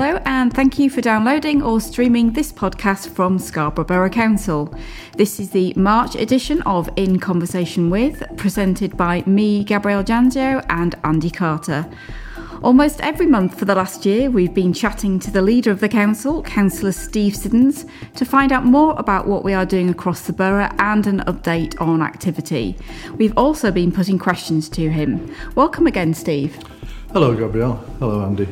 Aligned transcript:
Hello, 0.00 0.22
and 0.26 0.54
thank 0.54 0.78
you 0.78 0.90
for 0.90 1.00
downloading 1.00 1.60
or 1.60 1.80
streaming 1.80 2.32
this 2.32 2.52
podcast 2.52 3.08
from 3.08 3.36
Scarborough 3.36 3.84
Borough 3.84 4.08
Council. 4.08 4.72
This 5.16 5.40
is 5.40 5.50
the 5.50 5.74
March 5.74 6.14
edition 6.14 6.62
of 6.62 6.88
In 6.94 7.18
Conversation 7.18 7.90
With, 7.90 8.22
presented 8.36 8.96
by 8.96 9.24
me, 9.26 9.64
Gabrielle 9.64 10.04
Janzio, 10.04 10.64
and 10.68 10.94
Andy 11.02 11.30
Carter. 11.30 11.84
Almost 12.62 13.00
every 13.00 13.26
month 13.26 13.58
for 13.58 13.64
the 13.64 13.74
last 13.74 14.06
year, 14.06 14.30
we've 14.30 14.54
been 14.54 14.72
chatting 14.72 15.18
to 15.18 15.32
the 15.32 15.42
leader 15.42 15.72
of 15.72 15.80
the 15.80 15.88
council, 15.88 16.44
Councillor 16.44 16.92
Steve 16.92 17.34
Siddons, 17.34 17.84
to 18.14 18.24
find 18.24 18.52
out 18.52 18.64
more 18.64 18.94
about 18.98 19.26
what 19.26 19.42
we 19.42 19.52
are 19.52 19.66
doing 19.66 19.90
across 19.90 20.20
the 20.20 20.32
borough 20.32 20.70
and 20.78 21.08
an 21.08 21.24
update 21.26 21.74
on 21.80 22.02
activity. 22.02 22.76
We've 23.16 23.36
also 23.36 23.72
been 23.72 23.90
putting 23.90 24.20
questions 24.20 24.68
to 24.68 24.90
him. 24.90 25.34
Welcome 25.56 25.88
again, 25.88 26.14
Steve. 26.14 26.56
Hello, 27.12 27.34
Gabrielle. 27.34 27.84
Hello, 27.98 28.24
Andy. 28.24 28.46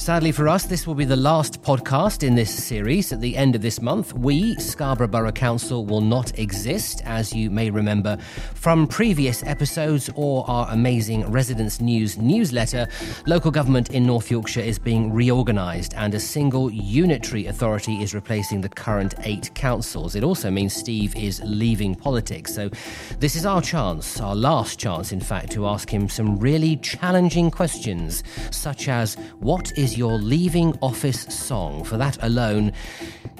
Sadly 0.00 0.32
for 0.32 0.48
us, 0.48 0.64
this 0.64 0.86
will 0.86 0.94
be 0.94 1.04
the 1.04 1.14
last 1.14 1.60
podcast 1.60 2.22
in 2.26 2.34
this 2.34 2.50
series. 2.50 3.12
At 3.12 3.20
the 3.20 3.36
end 3.36 3.54
of 3.54 3.60
this 3.60 3.82
month, 3.82 4.14
we, 4.14 4.54
Scarborough 4.54 5.08
Borough 5.08 5.30
Council, 5.30 5.84
will 5.84 6.00
not 6.00 6.38
exist, 6.38 7.02
as 7.04 7.34
you 7.34 7.50
may 7.50 7.68
remember 7.68 8.16
from 8.54 8.86
previous 8.86 9.42
episodes 9.42 10.08
or 10.14 10.48
our 10.48 10.66
amazing 10.70 11.30
Residents 11.30 11.82
News 11.82 12.16
newsletter. 12.16 12.88
Local 13.26 13.50
government 13.50 13.90
in 13.90 14.06
North 14.06 14.30
Yorkshire 14.30 14.62
is 14.62 14.78
being 14.78 15.12
reorganised, 15.12 15.92
and 15.94 16.14
a 16.14 16.18
single 16.18 16.72
unitary 16.72 17.44
authority 17.44 18.02
is 18.02 18.14
replacing 18.14 18.62
the 18.62 18.70
current 18.70 19.12
eight 19.24 19.54
councils. 19.54 20.14
It 20.14 20.24
also 20.24 20.50
means 20.50 20.74
Steve 20.74 21.14
is 21.14 21.42
leaving 21.44 21.94
politics. 21.94 22.54
So, 22.54 22.70
this 23.18 23.36
is 23.36 23.44
our 23.44 23.60
chance, 23.60 24.18
our 24.18 24.34
last 24.34 24.78
chance, 24.78 25.12
in 25.12 25.20
fact, 25.20 25.52
to 25.52 25.66
ask 25.66 25.92
him 25.92 26.08
some 26.08 26.38
really 26.38 26.78
challenging 26.78 27.50
questions, 27.50 28.24
such 28.50 28.88
as 28.88 29.16
what 29.40 29.70
is 29.76 29.89
is 29.90 29.98
your 29.98 30.18
leaving 30.18 30.76
office 30.82 31.22
song. 31.22 31.82
For 31.84 31.96
that 31.96 32.16
alone, 32.22 32.72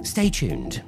stay 0.02 0.30
tuned. 0.30 0.82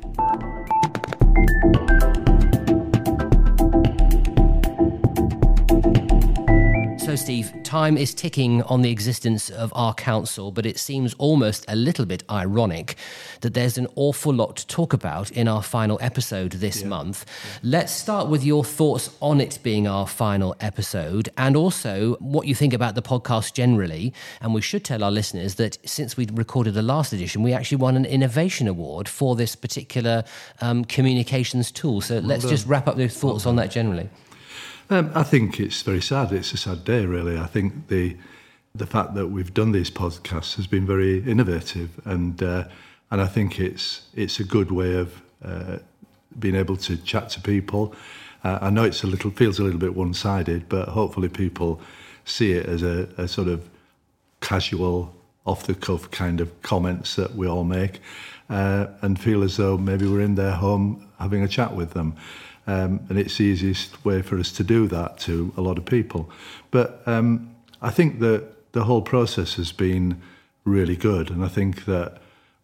So, 7.12 7.16
Steve, 7.16 7.52
time 7.62 7.98
is 7.98 8.14
ticking 8.14 8.62
on 8.62 8.80
the 8.80 8.90
existence 8.90 9.50
of 9.50 9.70
our 9.76 9.92
council, 9.92 10.50
but 10.50 10.64
it 10.64 10.78
seems 10.78 11.12
almost 11.18 11.62
a 11.68 11.76
little 11.76 12.06
bit 12.06 12.22
ironic 12.30 12.96
that 13.42 13.52
there's 13.52 13.76
an 13.76 13.86
awful 13.96 14.32
lot 14.32 14.56
to 14.56 14.66
talk 14.66 14.94
about 14.94 15.30
in 15.30 15.46
our 15.46 15.62
final 15.62 15.98
episode 16.00 16.52
this 16.52 16.80
yeah. 16.80 16.88
month. 16.88 17.26
Yeah. 17.26 17.58
Let's 17.64 17.92
start 17.92 18.28
with 18.28 18.42
your 18.42 18.64
thoughts 18.64 19.14
on 19.20 19.42
it 19.42 19.58
being 19.62 19.86
our 19.86 20.06
final 20.06 20.56
episode 20.58 21.28
and 21.36 21.54
also 21.54 22.14
what 22.14 22.46
you 22.46 22.54
think 22.54 22.72
about 22.72 22.94
the 22.94 23.02
podcast 23.02 23.52
generally. 23.52 24.14
And 24.40 24.54
we 24.54 24.62
should 24.62 24.82
tell 24.82 25.04
our 25.04 25.10
listeners 25.10 25.56
that 25.56 25.76
since 25.84 26.16
we 26.16 26.26
recorded 26.32 26.72
the 26.72 26.80
last 26.80 27.12
edition, 27.12 27.42
we 27.42 27.52
actually 27.52 27.76
won 27.76 27.94
an 27.94 28.06
innovation 28.06 28.66
award 28.68 29.06
for 29.06 29.36
this 29.36 29.54
particular 29.54 30.24
um, 30.62 30.86
communications 30.86 31.70
tool. 31.70 32.00
So, 32.00 32.20
let's 32.20 32.48
just 32.48 32.66
wrap 32.66 32.88
up 32.88 32.96
those 32.96 33.18
thoughts 33.18 33.44
well 33.44 33.50
on 33.50 33.56
that 33.56 33.70
generally. 33.70 34.08
Um, 34.92 35.10
I 35.14 35.22
think 35.22 35.58
it's 35.58 35.80
very 35.80 36.02
sad. 36.02 36.32
It's 36.32 36.52
a 36.52 36.58
sad 36.58 36.84
day, 36.84 37.06
really. 37.06 37.38
I 37.38 37.46
think 37.46 37.88
the 37.88 38.14
the 38.74 38.86
fact 38.86 39.14
that 39.14 39.28
we've 39.28 39.54
done 39.54 39.72
these 39.72 39.90
podcasts 39.90 40.56
has 40.56 40.66
been 40.66 40.86
very 40.86 41.20
innovative, 41.20 41.98
and 42.04 42.42
uh, 42.42 42.64
and 43.10 43.22
I 43.22 43.26
think 43.26 43.58
it's 43.58 44.02
it's 44.14 44.38
a 44.38 44.44
good 44.44 44.70
way 44.70 44.94
of 44.96 45.22
uh, 45.42 45.78
being 46.38 46.54
able 46.54 46.76
to 46.76 46.98
chat 46.98 47.30
to 47.30 47.40
people. 47.40 47.94
Uh, 48.44 48.58
I 48.60 48.68
know 48.68 48.84
it's 48.84 49.02
a 49.02 49.06
little 49.06 49.30
feels 49.30 49.58
a 49.58 49.62
little 49.62 49.80
bit 49.80 49.96
one 49.96 50.12
sided, 50.12 50.68
but 50.68 50.88
hopefully 50.88 51.30
people 51.30 51.80
see 52.26 52.52
it 52.52 52.66
as 52.66 52.82
a, 52.82 53.08
a 53.16 53.26
sort 53.28 53.48
of 53.48 53.70
casual, 54.42 55.14
off 55.46 55.66
the 55.66 55.74
cuff 55.74 56.10
kind 56.10 56.38
of 56.42 56.60
comments 56.60 57.16
that 57.16 57.34
we 57.34 57.46
all 57.48 57.64
make, 57.64 58.02
uh, 58.50 58.88
and 59.00 59.18
feel 59.18 59.42
as 59.42 59.56
though 59.56 59.78
maybe 59.78 60.06
we're 60.06 60.20
in 60.20 60.34
their 60.34 60.52
home 60.52 61.08
having 61.18 61.42
a 61.42 61.48
chat 61.48 61.74
with 61.74 61.92
them. 61.94 62.14
Um, 62.66 63.00
and 63.08 63.18
it's 63.18 63.38
the 63.38 63.44
easiest 63.44 64.04
way 64.04 64.22
for 64.22 64.38
us 64.38 64.52
to 64.52 64.64
do 64.64 64.86
that 64.88 65.18
to 65.20 65.52
a 65.56 65.60
lot 65.60 65.78
of 65.78 65.84
people. 65.84 66.30
But 66.70 67.02
um, 67.06 67.54
I 67.80 67.90
think 67.90 68.20
that 68.20 68.72
the 68.72 68.84
whole 68.84 69.02
process 69.02 69.54
has 69.54 69.72
been 69.72 70.20
really 70.64 70.96
good. 70.96 71.30
And 71.30 71.44
I 71.44 71.48
think 71.48 71.84
that 71.86 72.18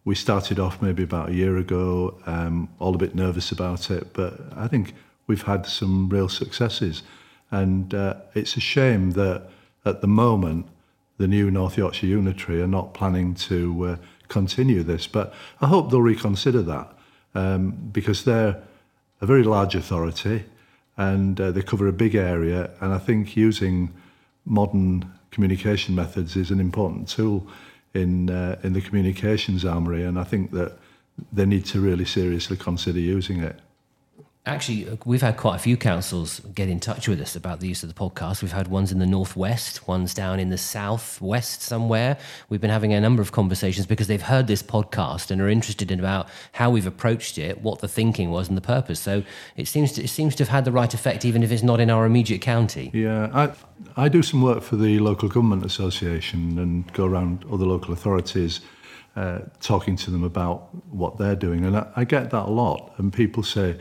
we 0.05 0.15
started 0.15 0.59
off 0.59 0.81
maybe 0.81 1.03
about 1.03 1.29
a 1.29 1.33
year 1.33 1.57
ago, 1.57 2.17
um, 2.25 2.69
all 2.79 2.95
a 2.95 2.97
bit 2.97 3.15
nervous 3.15 3.51
about 3.51 3.91
it. 3.91 4.13
But 4.13 4.39
I 4.55 4.67
think 4.67 4.93
we've 5.27 5.43
had 5.43 5.65
some 5.65 6.09
real 6.09 6.29
successes. 6.29 7.03
And 7.51 7.93
uh, 7.93 8.15
it's 8.33 8.55
a 8.57 8.61
shame 8.61 9.11
that 9.11 9.49
at 9.85 10.01
the 10.01 10.07
moment, 10.07 10.67
the 11.17 11.27
new 11.27 11.51
North 11.51 11.77
Yorkshire 11.77 12.07
Unitary 12.07 12.61
are 12.61 12.67
not 12.67 12.93
planning 12.93 13.35
to 13.35 13.85
uh, 13.85 13.95
continue 14.29 14.83
this. 14.83 15.07
But 15.07 15.33
I 15.59 15.67
hope 15.67 15.91
they'll 15.91 16.01
reconsider 16.01 16.61
that 16.61 16.93
um, 17.35 17.71
because 17.91 18.23
they're 18.23 18.61
a 19.21 19.25
very 19.25 19.43
large 19.43 19.75
authority 19.75 20.45
and 20.97 21.39
uh, 21.39 21.51
they 21.51 21.61
cover 21.61 21.87
a 21.87 21.93
big 21.93 22.15
area. 22.15 22.71
And 22.81 22.93
I 22.93 22.97
think 22.97 23.37
using 23.37 23.93
modern 24.45 25.11
communication 25.31 25.95
methods 25.95 26.35
is 26.35 26.51
an 26.51 26.59
important 26.59 27.07
tool 27.07 27.47
in 27.93 28.29
uh, 28.29 28.59
in 28.63 28.73
the 28.73 28.81
communications 28.81 29.65
armory. 29.65 30.03
And 30.03 30.19
I 30.19 30.23
think 30.23 30.51
that 30.51 30.77
they 31.31 31.45
need 31.45 31.65
to 31.65 31.79
really 31.79 32.05
seriously 32.05 32.57
consider 32.57 32.99
using 32.99 33.41
it. 33.41 33.59
Actually, 34.45 34.97
we've 35.05 35.21
had 35.21 35.35
quite 35.35 35.57
a 35.57 35.59
few 35.59 35.75
councils 35.75 36.39
get 36.55 36.69
in 36.69 36.79
touch 36.79 37.09
with 37.09 37.19
us 37.19 37.35
about 37.35 37.59
the 37.59 37.67
use 37.67 37.83
of 37.83 37.89
the 37.89 37.95
podcast. 37.95 38.41
We've 38.41 38.53
had 38.53 38.69
ones 38.69 38.89
in 38.89 38.97
the 38.97 39.05
northwest, 39.05 39.85
ones 39.85 40.13
down 40.13 40.39
in 40.39 40.49
the 40.49 40.57
southwest 40.57 41.61
somewhere. 41.61 42.17
We've 42.47 42.61
been 42.61 42.69
having 42.69 42.93
a 42.93 43.01
number 43.01 43.21
of 43.21 43.33
conversations 43.33 43.85
because 43.85 44.07
they've 44.07 44.21
heard 44.21 44.47
this 44.47 44.63
podcast 44.63 45.29
and 45.29 45.41
are 45.41 45.49
interested 45.49 45.91
in 45.91 45.99
about 45.99 46.29
how 46.53 46.69
we've 46.69 46.87
approached 46.87 47.37
it, 47.37 47.61
what 47.61 47.79
the 47.79 47.89
thinking 47.89 48.31
was, 48.31 48.47
and 48.47 48.55
the 48.55 48.61
purpose. 48.61 49.01
So 49.01 49.23
it 49.57 49.67
seems 49.67 49.91
to, 49.93 50.03
it 50.03 50.07
seems 50.07 50.35
to 50.35 50.43
have 50.43 50.49
had 50.49 50.65
the 50.65 50.71
right 50.71 50.93
effect, 50.93 51.25
even 51.25 51.43
if 51.43 51.51
it's 51.51 51.61
not 51.61 51.81
in 51.81 51.89
our 51.89 52.05
immediate 52.05 52.41
county. 52.41 52.91
Yeah, 52.93 53.29
I 53.33 53.51
I 54.05 54.07
do 54.07 54.23
some 54.23 54.41
work 54.41 54.63
for 54.63 54.77
the 54.77 54.99
local 54.99 55.27
government 55.27 55.65
association 55.65 56.57
and 56.57 56.91
go 56.93 57.05
around 57.05 57.43
other 57.51 57.65
local 57.65 57.93
authorities. 57.93 58.61
Uh, 59.15 59.39
talking 59.59 59.97
to 59.97 60.11
them 60.11 60.23
about 60.23 60.73
what 60.93 61.17
they're 61.17 61.35
doing, 61.35 61.65
and 61.65 61.75
I, 61.75 61.87
I 61.97 62.03
get 62.05 62.29
that 62.29 62.45
a 62.45 62.49
lot. 62.51 62.93
And 62.97 63.11
people 63.11 63.43
say, 63.43 63.75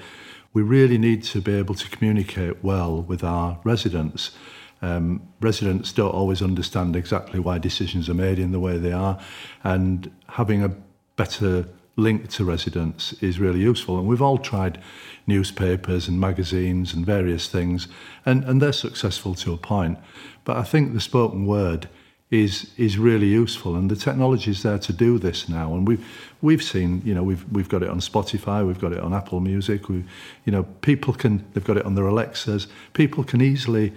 we 0.53 0.63
really 0.63 0.99
need 0.99 1.23
to 1.25 1.41
be 1.41 1.55
able 1.55 1.75
to 1.75 1.89
communicate 1.91 2.65
well 2.65 3.03
with 3.03 3.23
our 3.23 3.61
residents. 3.65 4.33
Um, 4.81 5.29
residents 5.41 5.93
don't 5.93 6.15
always 6.15 6.41
understand 6.43 6.97
exactly 6.97 7.41
why 7.41 7.59
decisions 7.59 8.09
are 8.09 8.15
made 8.15 8.39
in 8.39 8.53
the 8.53 8.61
way 8.61 8.79
they 8.79 8.93
are, 8.93 9.19
and 9.65 10.11
having 10.29 10.63
a 10.63 10.75
better 11.17 11.69
link 11.97 12.29
to 12.29 12.45
residents 12.45 13.13
is 13.15 13.41
really 13.41 13.59
useful. 13.61 13.99
And 13.99 14.07
we've 14.07 14.23
all 14.23 14.39
tried 14.39 14.81
newspapers 15.27 16.07
and 16.09 16.21
magazines 16.21 16.95
and 16.95 17.05
various 17.05 17.49
things, 17.49 17.89
and, 18.25 18.45
and 18.45 18.63
they're 18.63 18.73
successful 18.73 19.35
to 19.35 19.53
a 19.53 19.57
point. 19.57 19.99
But 20.45 20.57
I 20.57 20.63
think 20.63 20.95
the 20.95 21.01
spoken 21.01 21.45
word 21.45 21.89
is 22.31 22.71
is 22.77 22.99
really 22.99 23.27
useful 23.27 23.75
and 23.75 23.91
the 23.91 23.97
technology 23.97 24.51
is 24.51 24.63
there 24.63 24.79
to 24.79 24.93
do 24.93 25.19
this 25.19 25.49
now. 25.49 25.75
And 25.75 25.89
we've 25.89 26.05
we've 26.43 26.63
seen 26.63 27.01
you 27.05 27.15
know 27.15 27.23
we've 27.23 27.45
we've 27.51 27.69
got 27.69 27.83
it 27.83 27.89
on 27.89 28.01
Spotify 28.01 28.67
we've 28.67 28.81
got 28.81 28.93
it 28.93 29.01
on 29.01 29.15
Apple 29.15 29.41
Music 29.41 29.89
we 29.89 30.05
you 30.45 30.53
know 30.53 30.65
people 30.83 31.15
can 31.15 31.45
they've 31.53 31.65
got 31.65 31.79
it 31.79 31.87
on 31.87 31.95
their 31.95 32.07
Alexas. 32.07 32.67
People 32.93 33.25
can 33.25 33.41
easily 33.41 33.95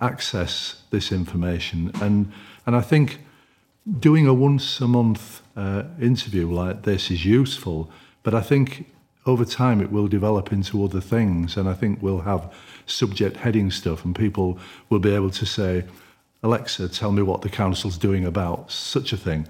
access 0.00 0.82
this 0.90 1.10
information 1.10 1.90
and 2.00 2.32
and 2.66 2.76
I 2.76 2.80
think 2.80 3.20
doing 3.98 4.26
a 4.26 4.34
once 4.34 4.80
a 4.80 4.88
month 4.88 5.42
uh, 5.56 5.84
interview 6.00 6.50
like 6.50 6.82
this 6.82 7.10
is 7.10 7.24
useful 7.24 7.90
but 8.22 8.34
I 8.34 8.40
think 8.40 8.90
over 9.26 9.44
time 9.44 9.80
it 9.80 9.90
will 9.90 10.08
develop 10.08 10.52
into 10.52 10.84
other 10.84 11.00
things 11.00 11.56
and 11.56 11.68
I 11.68 11.74
think 11.74 12.02
we'll 12.02 12.20
have 12.20 12.52
subject 12.86 13.38
heading 13.38 13.70
stuff 13.70 14.04
and 14.04 14.14
people 14.14 14.58
will 14.90 14.98
be 14.98 15.14
able 15.14 15.30
to 15.30 15.46
say 15.46 15.84
Alexa, 16.44 16.90
tell 16.90 17.10
me 17.10 17.22
what 17.22 17.40
the 17.40 17.48
council's 17.48 17.96
doing 17.96 18.26
about 18.26 18.70
such 18.70 19.14
a 19.14 19.16
thing. 19.16 19.48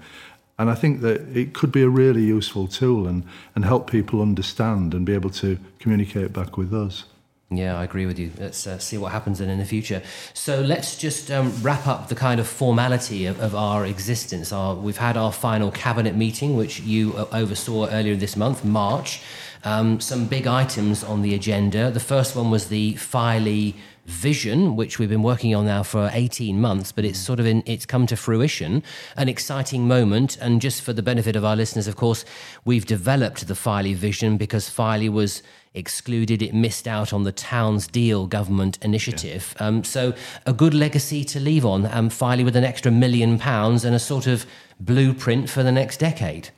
And 0.57 0.69
I 0.69 0.75
think 0.75 1.01
that 1.01 1.19
it 1.37 1.53
could 1.53 1.71
be 1.71 1.81
a 1.81 1.89
really 1.89 2.23
useful 2.23 2.67
tool 2.67 3.05
and, 3.05 3.25
and 3.53 3.65
help 3.65 3.91
people 3.91 4.21
understand 4.21 4.93
and 4.93 5.05
be 5.05 5.13
able 5.13 5.29
to 5.31 5.59
communicate 5.79 6.31
back 6.31 6.55
with 6.55 6.73
us. 6.73 7.03
Yeah, 7.51 7.77
I 7.77 7.83
agree 7.83 8.05
with 8.05 8.17
you. 8.17 8.31
Let's 8.39 8.65
uh, 8.65 8.79
see 8.79 8.97
what 8.97 9.11
happens 9.11 9.39
then 9.39 9.49
in 9.49 9.59
the 9.59 9.65
future. 9.65 10.01
So 10.33 10.61
let's 10.61 10.97
just 10.97 11.29
um, 11.29 11.53
wrap 11.61 11.85
up 11.85 12.07
the 12.07 12.15
kind 12.15 12.39
of 12.39 12.47
formality 12.47 13.25
of, 13.25 13.39
of 13.41 13.53
our 13.53 13.85
existence. 13.85 14.53
Our, 14.53 14.73
we've 14.73 14.97
had 14.97 15.17
our 15.17 15.33
final 15.33 15.71
cabinet 15.71 16.15
meeting, 16.15 16.55
which 16.55 16.79
you 16.79 17.13
uh, 17.17 17.27
oversaw 17.33 17.87
earlier 17.89 18.15
this 18.15 18.37
month, 18.37 18.63
March. 18.63 19.21
Um, 19.65 19.99
some 19.99 20.27
big 20.27 20.47
items 20.47 21.03
on 21.03 21.21
the 21.23 21.35
agenda. 21.35 21.91
The 21.91 21.99
first 21.99 22.35
one 22.35 22.49
was 22.49 22.69
the 22.69 22.95
Filey 22.95 23.75
vision, 24.05 24.75
which 24.75 24.99
we've 24.99 25.09
been 25.09 25.23
working 25.23 25.55
on 25.55 25.65
now 25.65 25.83
for 25.83 26.09
18 26.13 26.59
months, 26.59 26.91
but 26.91 27.05
it's 27.05 27.19
sort 27.19 27.39
of 27.39 27.45
in, 27.45 27.63
it's 27.65 27.85
come 27.85 28.05
to 28.07 28.15
fruition, 28.15 28.83
an 29.17 29.27
exciting 29.27 29.87
moment. 29.87 30.37
And 30.39 30.61
just 30.61 30.81
for 30.81 30.93
the 30.93 31.01
benefit 31.01 31.35
of 31.35 31.43
our 31.43 31.55
listeners, 31.55 31.87
of 31.87 31.95
course, 31.95 32.23
we've 32.65 32.85
developed 32.85 33.47
the 33.47 33.55
Filey 33.55 33.93
vision 33.93 34.37
because 34.37 34.69
Filey 34.69 35.09
was 35.09 35.41
excluded. 35.73 36.41
It 36.41 36.53
missed 36.53 36.87
out 36.87 37.13
on 37.13 37.23
the 37.23 37.31
Town's 37.31 37.87
Deal 37.87 38.27
government 38.27 38.77
initiative. 38.81 39.55
Yeah. 39.59 39.67
Um, 39.67 39.83
so 39.83 40.13
a 40.45 40.53
good 40.53 40.73
legacy 40.73 41.23
to 41.25 41.39
leave 41.39 41.65
on, 41.65 41.87
um, 41.87 42.09
Filey 42.09 42.43
with 42.43 42.55
an 42.55 42.63
extra 42.63 42.91
million 42.91 43.39
pounds 43.39 43.83
and 43.83 43.95
a 43.95 43.99
sort 43.99 44.27
of 44.27 44.45
blueprint 44.79 45.49
for 45.49 45.63
the 45.63 45.71
next 45.71 45.97
decade. 45.97 46.49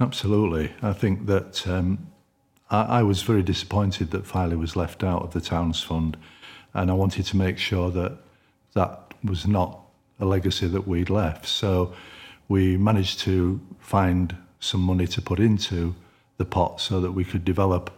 Absolutely. 0.00 0.72
I 0.82 0.92
think 0.92 1.26
that 1.26 1.66
um, 1.66 2.06
I, 2.70 2.82
I 2.82 3.02
was 3.02 3.22
very 3.22 3.42
disappointed 3.42 4.10
that 4.10 4.26
Filey 4.26 4.56
was 4.56 4.74
left 4.74 5.04
out 5.04 5.22
of 5.22 5.32
the 5.32 5.40
Towns 5.40 5.82
Fund 5.82 6.16
and 6.74 6.90
I 6.90 6.94
wanted 6.94 7.24
to 7.26 7.36
make 7.36 7.58
sure 7.58 7.90
that 7.90 8.18
that 8.74 9.14
was 9.22 9.46
not 9.46 9.80
a 10.20 10.24
legacy 10.24 10.66
that 10.66 10.86
we'd 10.86 11.10
left. 11.10 11.46
So 11.46 11.94
we 12.48 12.76
managed 12.76 13.20
to 13.20 13.60
find 13.78 14.36
some 14.60 14.80
money 14.80 15.06
to 15.06 15.22
put 15.22 15.40
into 15.40 15.94
the 16.36 16.44
pot 16.44 16.80
so 16.80 17.00
that 17.00 17.12
we 17.12 17.24
could 17.24 17.44
develop 17.44 17.90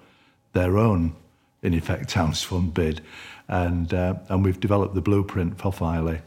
their 0.53 0.79
own, 0.79 1.15
in 1.63 1.75
effect, 1.75 2.09
Towns 2.11 2.43
Fund 2.43 2.75
bid. 2.75 3.01
And, 3.49 3.93
uh, 3.93 4.15
and 4.29 4.45
we've 4.45 4.61
developed 4.61 4.95
the 4.95 5.01
blueprint 5.01 5.59
for 5.59 5.73
Filey. 5.73 6.21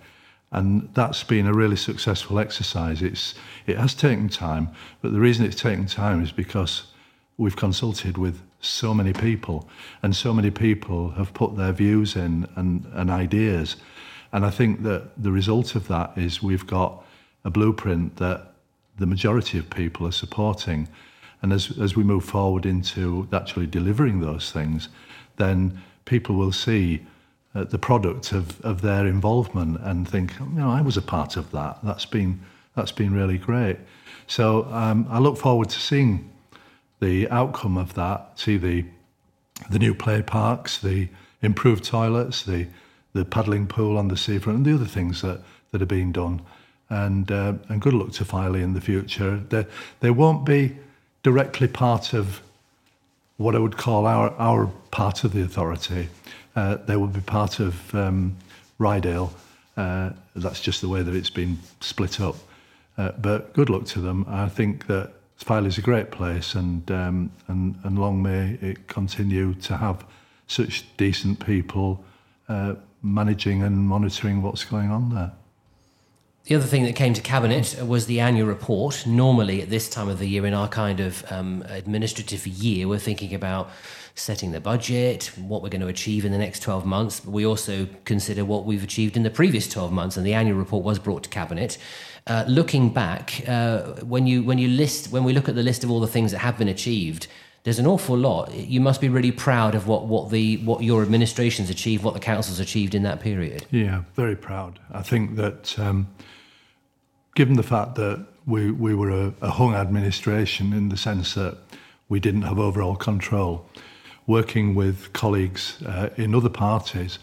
And 0.51 0.89
that's 0.93 1.23
been 1.23 1.45
a 1.45 1.53
really 1.53 1.75
successful 1.75 2.39
exercise. 2.39 3.01
It's, 3.01 3.35
it 3.67 3.77
has 3.77 3.93
taken 3.93 4.29
time, 4.29 4.69
but 5.01 5.11
the 5.11 5.19
reason 5.19 5.45
it's 5.45 5.61
taken 5.61 5.85
time 5.85 6.23
is 6.23 6.31
because 6.31 6.87
we've 7.37 7.55
consulted 7.55 8.17
with 8.17 8.41
so 8.61 8.93
many 8.93 9.13
people, 9.13 9.69
and 10.01 10.15
so 10.15 10.33
many 10.33 10.51
people 10.51 11.11
have 11.11 11.33
put 11.33 11.55
their 11.55 11.71
views 11.71 12.15
in 12.15 12.47
and, 12.55 12.85
and 12.93 13.09
ideas. 13.09 13.77
And 14.31 14.45
I 14.45 14.49
think 14.49 14.83
that 14.83 15.11
the 15.21 15.31
result 15.31 15.75
of 15.75 15.87
that 15.87 16.17
is 16.17 16.43
we've 16.43 16.67
got 16.67 17.03
a 17.43 17.49
blueprint 17.49 18.17
that 18.17 18.53
the 18.97 19.05
majority 19.05 19.57
of 19.57 19.69
people 19.69 20.05
are 20.05 20.11
supporting. 20.11 20.87
And 21.41 21.53
as, 21.53 21.79
as 21.79 21.95
we 21.95 22.03
move 22.03 22.25
forward 22.25 22.65
into 22.65 23.27
actually 23.31 23.67
delivering 23.67 24.19
those 24.19 24.51
things, 24.51 24.89
then 25.37 25.81
people 26.05 26.35
will 26.35 26.51
see 26.51 27.05
uh, 27.55 27.63
the 27.63 27.79
product 27.79 28.33
of, 28.33 28.59
of 28.61 28.81
their 28.81 29.07
involvement 29.07 29.79
and 29.81 30.07
think, 30.07 30.33
you 30.39 30.45
know, 30.47 30.69
I 30.69 30.81
was 30.81 30.97
a 30.97 31.01
part 31.01 31.37
of 31.37 31.49
that. 31.51 31.79
That's 31.81 32.05
been, 32.05 32.41
that's 32.75 32.91
been 32.91 33.13
really 33.13 33.37
great. 33.37 33.77
So 34.27 34.65
um, 34.65 35.07
I 35.09 35.19
look 35.19 35.37
forward 35.37 35.69
to 35.69 35.79
seeing 35.79 36.29
the 36.99 37.29
outcome 37.29 37.77
of 37.77 37.93
that, 37.95 38.39
see 38.39 38.57
the 38.57 38.85
the 39.69 39.79
new 39.79 39.93
play 39.93 40.21
parks, 40.21 40.77
the 40.77 41.09
improved 41.41 41.83
toilets, 41.83 42.43
the 42.43 42.67
the 43.13 43.25
paddling 43.25 43.67
pool 43.67 43.97
on 43.97 44.07
the 44.07 44.17
seafront, 44.17 44.57
and 44.57 44.65
the 44.65 44.75
other 44.75 44.85
things 44.85 45.21
that, 45.21 45.41
that 45.71 45.81
are 45.81 45.87
being 45.87 46.11
done. 46.11 46.41
And 46.89 47.31
uh, 47.31 47.53
and 47.67 47.81
good 47.81 47.93
luck 47.93 48.11
to 48.13 48.25
Filey 48.25 48.61
in 48.61 48.73
the 48.73 48.81
future. 48.81 49.37
They 49.49 49.65
they 49.99 50.11
won't 50.11 50.45
be 50.45 50.77
directly 51.23 51.67
part 51.67 52.13
of 52.13 52.41
what 53.37 53.55
I 53.55 53.59
would 53.59 53.77
call 53.77 54.05
our 54.05 54.33
our 54.39 54.67
part 54.91 55.23
of 55.23 55.33
the 55.33 55.41
authority. 55.41 56.09
Uh, 56.55 56.75
they 56.75 56.97
will 56.97 57.07
be 57.07 57.21
part 57.21 57.59
of 57.59 57.93
um, 57.93 58.35
Ryedale. 58.79 59.31
Uh, 59.77 60.11
that's 60.35 60.59
just 60.59 60.81
the 60.81 60.89
way 60.89 61.03
that 61.03 61.15
it's 61.15 61.29
been 61.29 61.59
split 61.79 62.19
up. 62.19 62.35
Uh, 62.97 63.11
but 63.11 63.53
good 63.53 63.69
luck 63.69 63.85
to 63.85 64.01
them. 64.01 64.25
I 64.27 64.49
think 64.49 64.87
that 64.87 65.13
Filey 65.39 65.67
is 65.67 65.77
a 65.77 65.81
great 65.81 66.11
place, 66.11 66.53
and 66.53 66.89
um, 66.91 67.31
and 67.47 67.75
and 67.83 67.97
long 67.97 68.21
may 68.21 68.57
it 68.61 68.87
continue 68.87 69.53
to 69.55 69.77
have 69.77 70.05
such 70.47 70.85
decent 70.97 71.45
people 71.45 72.03
uh, 72.49 72.75
managing 73.01 73.63
and 73.63 73.77
monitoring 73.77 74.41
what's 74.41 74.65
going 74.65 74.91
on 74.91 75.09
there. 75.15 75.31
The 76.49 76.55
other 76.55 76.65
thing 76.65 76.85
that 76.85 76.95
came 76.95 77.13
to 77.13 77.21
cabinet 77.21 77.77
was 77.85 78.07
the 78.07 78.21
annual 78.21 78.47
report. 78.47 79.05
Normally, 79.05 79.61
at 79.61 79.69
this 79.69 79.87
time 79.87 80.09
of 80.09 80.17
the 80.17 80.25
year, 80.25 80.47
in 80.47 80.55
our 80.55 80.67
kind 80.67 80.99
of 80.99 81.23
um, 81.31 81.63
administrative 81.67 82.47
year, 82.47 82.87
we're 82.87 82.97
thinking 82.97 83.35
about 83.35 83.69
setting 84.15 84.51
the 84.51 84.59
budget, 84.59 85.25
what 85.37 85.61
we're 85.61 85.69
going 85.69 85.81
to 85.81 85.87
achieve 85.87 86.25
in 86.25 86.31
the 86.31 86.39
next 86.39 86.61
12 86.61 86.87
months. 86.87 87.23
We 87.23 87.45
also 87.45 87.87
consider 88.03 88.45
what 88.45 88.65
we've 88.65 88.83
achieved 88.83 89.15
in 89.15 89.21
the 89.21 89.29
previous 89.29 89.69
12 89.69 89.91
months, 89.91 90.17
and 90.17 90.25
the 90.25 90.33
annual 90.33 90.57
report 90.57 90.83
was 90.83 90.97
brought 90.97 91.21
to 91.21 91.29
cabinet. 91.29 91.77
Uh, 92.25 92.45
looking 92.47 92.89
back, 92.91 93.47
uh, 93.47 93.81
when 94.01 94.25
you 94.25 94.41
when 94.41 94.57
you 94.57 94.69
list 94.69 95.11
when 95.11 95.23
we 95.23 95.33
look 95.33 95.49
at 95.49 95.53
the 95.53 95.61
list 95.61 95.83
of 95.83 95.91
all 95.91 95.99
the 95.99 96.07
things 96.07 96.31
that 96.31 96.39
have 96.39 96.57
been 96.57 96.67
achieved, 96.67 97.27
there's 97.61 97.77
an 97.77 97.85
awful 97.85 98.17
lot. 98.17 98.51
You 98.55 98.81
must 98.81 99.01
be 99.01 99.07
really 99.07 99.31
proud 99.31 99.75
of 99.75 99.85
what, 99.85 100.07
what 100.07 100.31
the 100.31 100.57
what 100.65 100.81
your 100.81 101.03
administration's 101.03 101.69
achieved, 101.69 102.03
what 102.03 102.15
the 102.15 102.19
council's 102.19 102.59
achieved 102.59 102.95
in 102.95 103.03
that 103.03 103.19
period. 103.19 103.67
Yeah, 103.69 104.01
very 104.15 104.35
proud. 104.35 104.79
I 104.91 105.03
think 105.03 105.35
that 105.35 105.77
um, 105.77 106.07
given 107.39 107.55
the 107.55 107.63
fact 107.63 107.95
that 107.95 108.19
we 108.45 108.69
we 108.69 108.93
were 108.93 109.09
a, 109.09 109.33
a 109.41 109.49
hung 109.49 109.73
administration 109.73 110.73
in 110.73 110.89
the 110.89 110.97
sense 110.97 111.35
that 111.35 111.57
we 112.09 112.19
didn't 112.19 112.41
have 112.41 112.59
overall 112.59 112.97
control, 112.97 113.65
working 114.27 114.75
with 114.75 115.13
colleagues 115.13 115.81
uh, 115.85 116.09
in 116.17 116.35
other 116.35 116.49
parties 116.49 117.17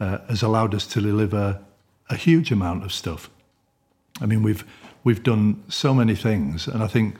uh, 0.00 0.18
has 0.28 0.42
allowed 0.42 0.74
us 0.74 0.86
to 0.86 1.00
deliver 1.00 1.58
a 2.10 2.14
huge 2.14 2.52
amount 2.52 2.84
of 2.84 2.92
stuff. 2.92 3.30
I 4.20 4.26
mean, 4.26 4.42
we've 4.42 4.64
we've 5.02 5.22
done 5.22 5.62
so 5.70 5.94
many 5.94 6.14
things, 6.14 6.68
and 6.68 6.82
I 6.82 6.86
think 6.86 7.16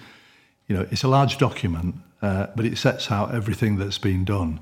you 0.69 0.77
know 0.77 0.87
it's 0.91 1.05
a 1.05 1.09
large 1.09 1.39
document, 1.39 1.95
uh, 2.21 2.49
but 2.55 2.67
it 2.67 2.77
sets 2.77 3.11
out 3.11 3.35
everything 3.35 3.79
that's 3.79 3.97
been 3.99 4.23
done. 4.23 4.61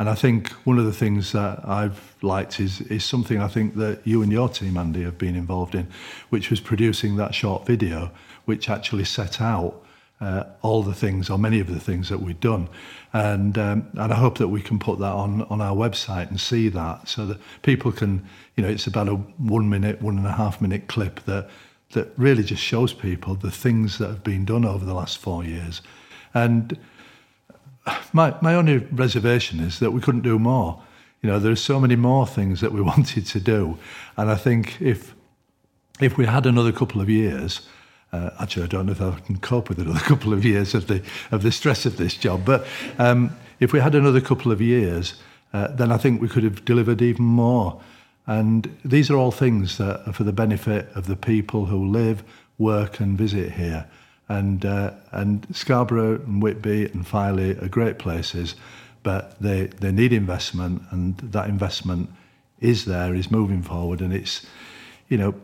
And 0.00 0.08
I 0.08 0.14
think 0.14 0.48
one 0.64 0.78
of 0.78 0.86
the 0.86 0.94
things 0.94 1.32
that 1.32 1.60
I've 1.68 2.14
liked 2.22 2.58
is 2.58 2.80
is 2.80 3.04
something 3.04 3.38
I 3.38 3.48
think 3.48 3.74
that 3.74 4.00
you 4.06 4.22
and 4.22 4.32
your 4.32 4.48
team, 4.48 4.78
Andy, 4.78 5.02
have 5.02 5.18
been 5.18 5.36
involved 5.36 5.74
in, 5.74 5.88
which 6.30 6.48
was 6.48 6.58
producing 6.58 7.16
that 7.16 7.34
short 7.34 7.66
video, 7.66 8.10
which 8.46 8.70
actually 8.70 9.04
set 9.04 9.42
out 9.42 9.84
uh, 10.22 10.44
all 10.62 10.82
the 10.82 10.94
things 10.94 11.28
or 11.28 11.38
many 11.38 11.60
of 11.60 11.66
the 11.66 11.78
things 11.78 12.08
that 12.08 12.22
we've 12.22 12.40
done. 12.40 12.70
And 13.12 13.58
um, 13.58 13.90
and 13.92 14.10
I 14.10 14.16
hope 14.16 14.38
that 14.38 14.48
we 14.48 14.62
can 14.62 14.78
put 14.78 14.98
that 15.00 15.12
on 15.12 15.42
on 15.50 15.60
our 15.60 15.76
website 15.76 16.30
and 16.30 16.40
see 16.40 16.70
that 16.70 17.06
so 17.06 17.26
that 17.26 17.36
people 17.60 17.92
can, 17.92 18.26
you 18.56 18.62
know, 18.62 18.70
it's 18.70 18.86
about 18.86 19.06
a 19.06 19.16
one 19.16 19.68
minute, 19.68 20.00
one 20.00 20.16
and 20.16 20.26
a 20.26 20.32
half 20.32 20.62
minute 20.62 20.88
clip 20.88 21.20
that 21.26 21.50
that 21.90 22.10
really 22.16 22.42
just 22.42 22.62
shows 22.62 22.94
people 22.94 23.34
the 23.34 23.50
things 23.50 23.98
that 23.98 24.08
have 24.08 24.24
been 24.24 24.46
done 24.46 24.64
over 24.64 24.82
the 24.82 24.94
last 24.94 25.18
four 25.18 25.44
years. 25.44 25.82
And 26.32 26.78
my, 28.12 28.34
my 28.40 28.54
only 28.54 28.78
reservation 28.78 29.60
is 29.60 29.78
that 29.78 29.90
we 29.92 30.00
couldn't 30.00 30.22
do 30.22 30.38
more. 30.38 30.82
You 31.22 31.30
know, 31.30 31.38
there 31.38 31.52
are 31.52 31.56
so 31.56 31.78
many 31.78 31.96
more 31.96 32.26
things 32.26 32.60
that 32.60 32.72
we 32.72 32.80
wanted 32.92 33.26
to 33.26 33.40
do. 33.40 33.78
And 34.16 34.30
I 34.30 34.36
think 34.36 34.80
if, 34.80 35.14
if 36.00 36.16
we 36.16 36.26
had 36.26 36.46
another 36.46 36.72
couple 36.72 37.00
of 37.00 37.08
years, 37.08 37.68
uh, 38.12 38.30
actually, 38.40 38.64
I 38.64 38.66
don't 38.66 38.86
know 38.86 38.92
if 38.92 39.00
I 39.00 39.18
can 39.20 39.38
cope 39.38 39.68
with 39.68 39.78
another 39.78 40.00
couple 40.10 40.32
of 40.32 40.44
years 40.44 40.74
of 40.74 40.86
the, 40.86 41.02
of 41.30 41.42
the 41.42 41.52
stress 41.52 41.86
of 41.86 41.96
this 41.96 42.14
job, 42.14 42.44
but 42.44 42.66
um, 42.98 43.36
if 43.60 43.72
we 43.72 43.80
had 43.80 43.94
another 43.94 44.20
couple 44.20 44.50
of 44.50 44.60
years, 44.60 45.14
uh, 45.52 45.68
then 45.68 45.92
I 45.92 45.96
think 45.96 46.20
we 46.20 46.28
could 46.28 46.44
have 46.44 46.64
delivered 46.64 47.02
even 47.02 47.24
more. 47.24 47.80
And 48.26 48.76
these 48.84 49.10
are 49.10 49.16
all 49.16 49.32
things 49.32 49.78
that 49.78 50.06
are 50.06 50.12
for 50.12 50.24
the 50.24 50.32
benefit 50.32 50.88
of 50.94 51.06
the 51.06 51.16
people 51.16 51.66
who 51.66 51.86
live, 51.86 52.22
work, 52.58 53.00
and 53.00 53.18
visit 53.18 53.52
here. 53.52 53.86
And 54.30 54.64
uh, 54.64 54.92
and 55.10 55.46
Scarborough 55.52 56.20
and 56.26 56.40
Whitby 56.40 56.86
and 56.92 57.06
Filey 57.06 57.58
are 57.58 57.68
great 57.68 57.98
places, 57.98 58.54
but 59.02 59.38
they 59.40 59.66
they 59.66 59.92
need 59.92 60.12
investment, 60.12 60.82
and 60.90 61.18
that 61.18 61.48
investment 61.48 62.10
is 62.60 62.84
there, 62.84 63.14
is 63.14 63.30
moving 63.30 63.62
forward, 63.62 64.00
and 64.00 64.12
it's 64.12 64.46
you 65.08 65.18
know 65.18 65.34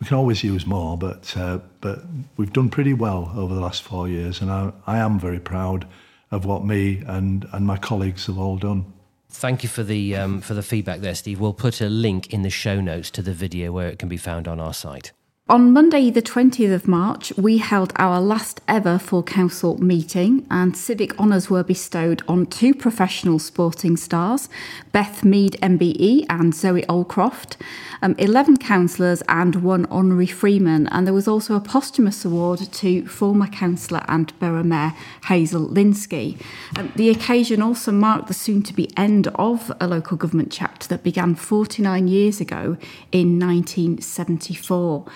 we 0.00 0.06
can 0.06 0.16
always 0.16 0.44
use 0.44 0.66
more, 0.66 0.98
but 0.98 1.36
uh, 1.36 1.60
but 1.80 2.00
we've 2.36 2.52
done 2.52 2.68
pretty 2.68 2.92
well 2.92 3.32
over 3.36 3.54
the 3.54 3.60
last 3.60 3.82
four 3.82 4.08
years, 4.08 4.40
and 4.40 4.50
I, 4.50 4.72
I 4.86 4.98
am 4.98 5.18
very 5.18 5.40
proud 5.40 5.86
of 6.30 6.44
what 6.44 6.64
me 6.64 7.02
and 7.06 7.46
and 7.52 7.66
my 7.66 7.78
colleagues 7.78 8.26
have 8.26 8.38
all 8.38 8.56
done. 8.56 8.92
Thank 9.30 9.62
you 9.62 9.68
for 9.68 9.82
the 9.82 10.16
um, 10.16 10.40
for 10.40 10.54
the 10.54 10.62
feedback 10.62 11.00
there, 11.00 11.14
Steve. 11.14 11.40
We'll 11.40 11.54
put 11.54 11.80
a 11.80 11.88
link 11.88 12.32
in 12.32 12.42
the 12.42 12.50
show 12.50 12.80
notes 12.80 13.10
to 13.12 13.22
the 13.22 13.32
video 13.32 13.72
where 13.72 13.88
it 13.88 13.98
can 13.98 14.08
be 14.08 14.16
found 14.16 14.48
on 14.48 14.60
our 14.60 14.74
site. 14.74 15.12
On 15.48 15.72
Monday, 15.72 16.10
the 16.10 16.22
20th 16.22 16.74
of 16.74 16.88
March, 16.88 17.32
we 17.36 17.58
held 17.58 17.92
our 17.94 18.20
last 18.20 18.60
ever 18.66 18.98
full 18.98 19.22
council 19.22 19.80
meeting, 19.80 20.44
and 20.50 20.76
civic 20.76 21.16
honours 21.20 21.48
were 21.48 21.62
bestowed 21.62 22.20
on 22.26 22.46
two 22.46 22.74
professional 22.74 23.38
sporting 23.38 23.96
stars, 23.96 24.48
Beth 24.90 25.24
Mead 25.24 25.56
MBE 25.62 26.26
and 26.28 26.52
Zoe 26.52 26.82
Aldcroft, 26.88 27.54
um, 28.02 28.16
11 28.18 28.56
councillors, 28.56 29.22
and 29.28 29.62
one 29.62 29.86
honorary 29.86 30.26
freeman. 30.26 30.88
And 30.88 31.06
there 31.06 31.14
was 31.14 31.28
also 31.28 31.54
a 31.54 31.60
posthumous 31.60 32.24
award 32.24 32.58
to 32.58 33.06
former 33.06 33.46
councillor 33.46 34.02
and 34.08 34.36
Borough 34.40 34.64
Mayor 34.64 34.94
Hazel 35.26 35.68
Linsky. 35.68 36.40
Um, 36.76 36.92
the 36.96 37.08
occasion 37.08 37.62
also 37.62 37.92
marked 37.92 38.26
the 38.26 38.34
soon 38.34 38.64
to 38.64 38.74
be 38.74 38.90
end 38.96 39.28
of 39.36 39.70
a 39.80 39.86
local 39.86 40.16
government 40.16 40.50
chapter 40.50 40.88
that 40.88 41.04
began 41.04 41.36
49 41.36 42.08
years 42.08 42.40
ago 42.40 42.76
in 43.12 43.38
1974. 43.38 45.06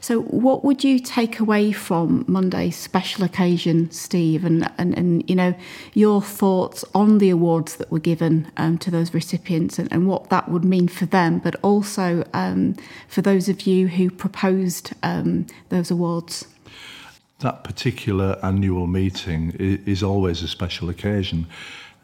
So, 0.00 0.22
what 0.22 0.64
would 0.64 0.84
you 0.84 0.98
take 0.98 1.40
away 1.40 1.72
from 1.72 2.24
Monday's 2.28 2.76
special 2.76 3.24
occasion, 3.24 3.90
Steve, 3.90 4.44
and, 4.44 4.70
and, 4.78 4.96
and 4.96 5.28
you 5.28 5.36
know, 5.36 5.54
your 5.94 6.22
thoughts 6.22 6.84
on 6.94 7.18
the 7.18 7.30
awards 7.30 7.76
that 7.76 7.90
were 7.90 7.98
given 7.98 8.50
um, 8.56 8.78
to 8.78 8.90
those 8.90 9.12
recipients 9.12 9.78
and, 9.78 9.92
and, 9.92 10.06
what 10.06 10.30
that 10.30 10.48
would 10.48 10.64
mean 10.64 10.88
for 10.88 11.06
them, 11.06 11.38
but 11.38 11.56
also 11.62 12.24
um, 12.32 12.74
for 13.08 13.20
those 13.20 13.48
of 13.48 13.62
you 13.62 13.88
who 13.88 14.10
proposed 14.10 14.92
um, 15.02 15.46
those 15.68 15.90
awards? 15.90 16.46
That 17.40 17.62
particular 17.62 18.38
annual 18.42 18.86
meeting 18.86 19.52
is 19.58 20.02
always 20.02 20.42
a 20.42 20.48
special 20.48 20.88
occasion. 20.88 21.46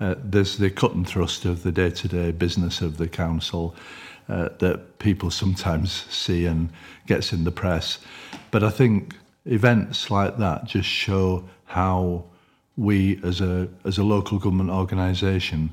Uh, 0.00 0.14
there's 0.18 0.58
the 0.58 0.70
cut 0.70 0.94
and 0.94 1.06
thrust 1.06 1.44
of 1.44 1.62
the 1.62 1.72
day 1.72 1.90
to 1.90 2.08
day 2.08 2.32
business 2.32 2.80
of 2.80 2.98
the 2.98 3.08
council 3.08 3.74
uh, 4.28 4.48
that 4.58 4.98
people 4.98 5.30
sometimes 5.30 6.06
see 6.10 6.46
and 6.46 6.70
gets 7.06 7.32
in 7.32 7.44
the 7.44 7.52
press. 7.52 7.98
But 8.50 8.62
I 8.62 8.70
think 8.70 9.16
events 9.44 10.10
like 10.10 10.38
that 10.38 10.64
just 10.64 10.88
show 10.88 11.44
how 11.66 12.24
we 12.76 13.20
as 13.22 13.40
a 13.40 13.68
as 13.84 13.98
a 13.98 14.04
local 14.04 14.38
government 14.38 14.70
organisation 14.70 15.70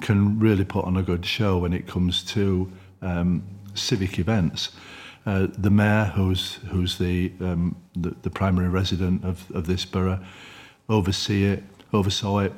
can 0.00 0.38
really 0.38 0.64
put 0.64 0.84
on 0.84 0.96
a 0.96 1.02
good 1.02 1.26
show 1.26 1.58
when 1.58 1.72
it 1.72 1.86
comes 1.86 2.22
to 2.22 2.70
um, 3.02 3.42
civic 3.74 4.18
events. 4.18 4.70
Uh, 5.26 5.48
the 5.58 5.70
mayor, 5.70 6.04
who's 6.14 6.54
who's 6.70 6.98
the, 6.98 7.32
um, 7.40 7.76
the 7.94 8.14
the 8.22 8.30
primary 8.30 8.68
resident 8.68 9.24
of, 9.24 9.50
of 9.54 9.66
this 9.66 9.84
borough, 9.84 10.20
oversee 10.88 11.44
it, 11.44 11.64
oversaw 11.92 12.38
it, 12.38 12.52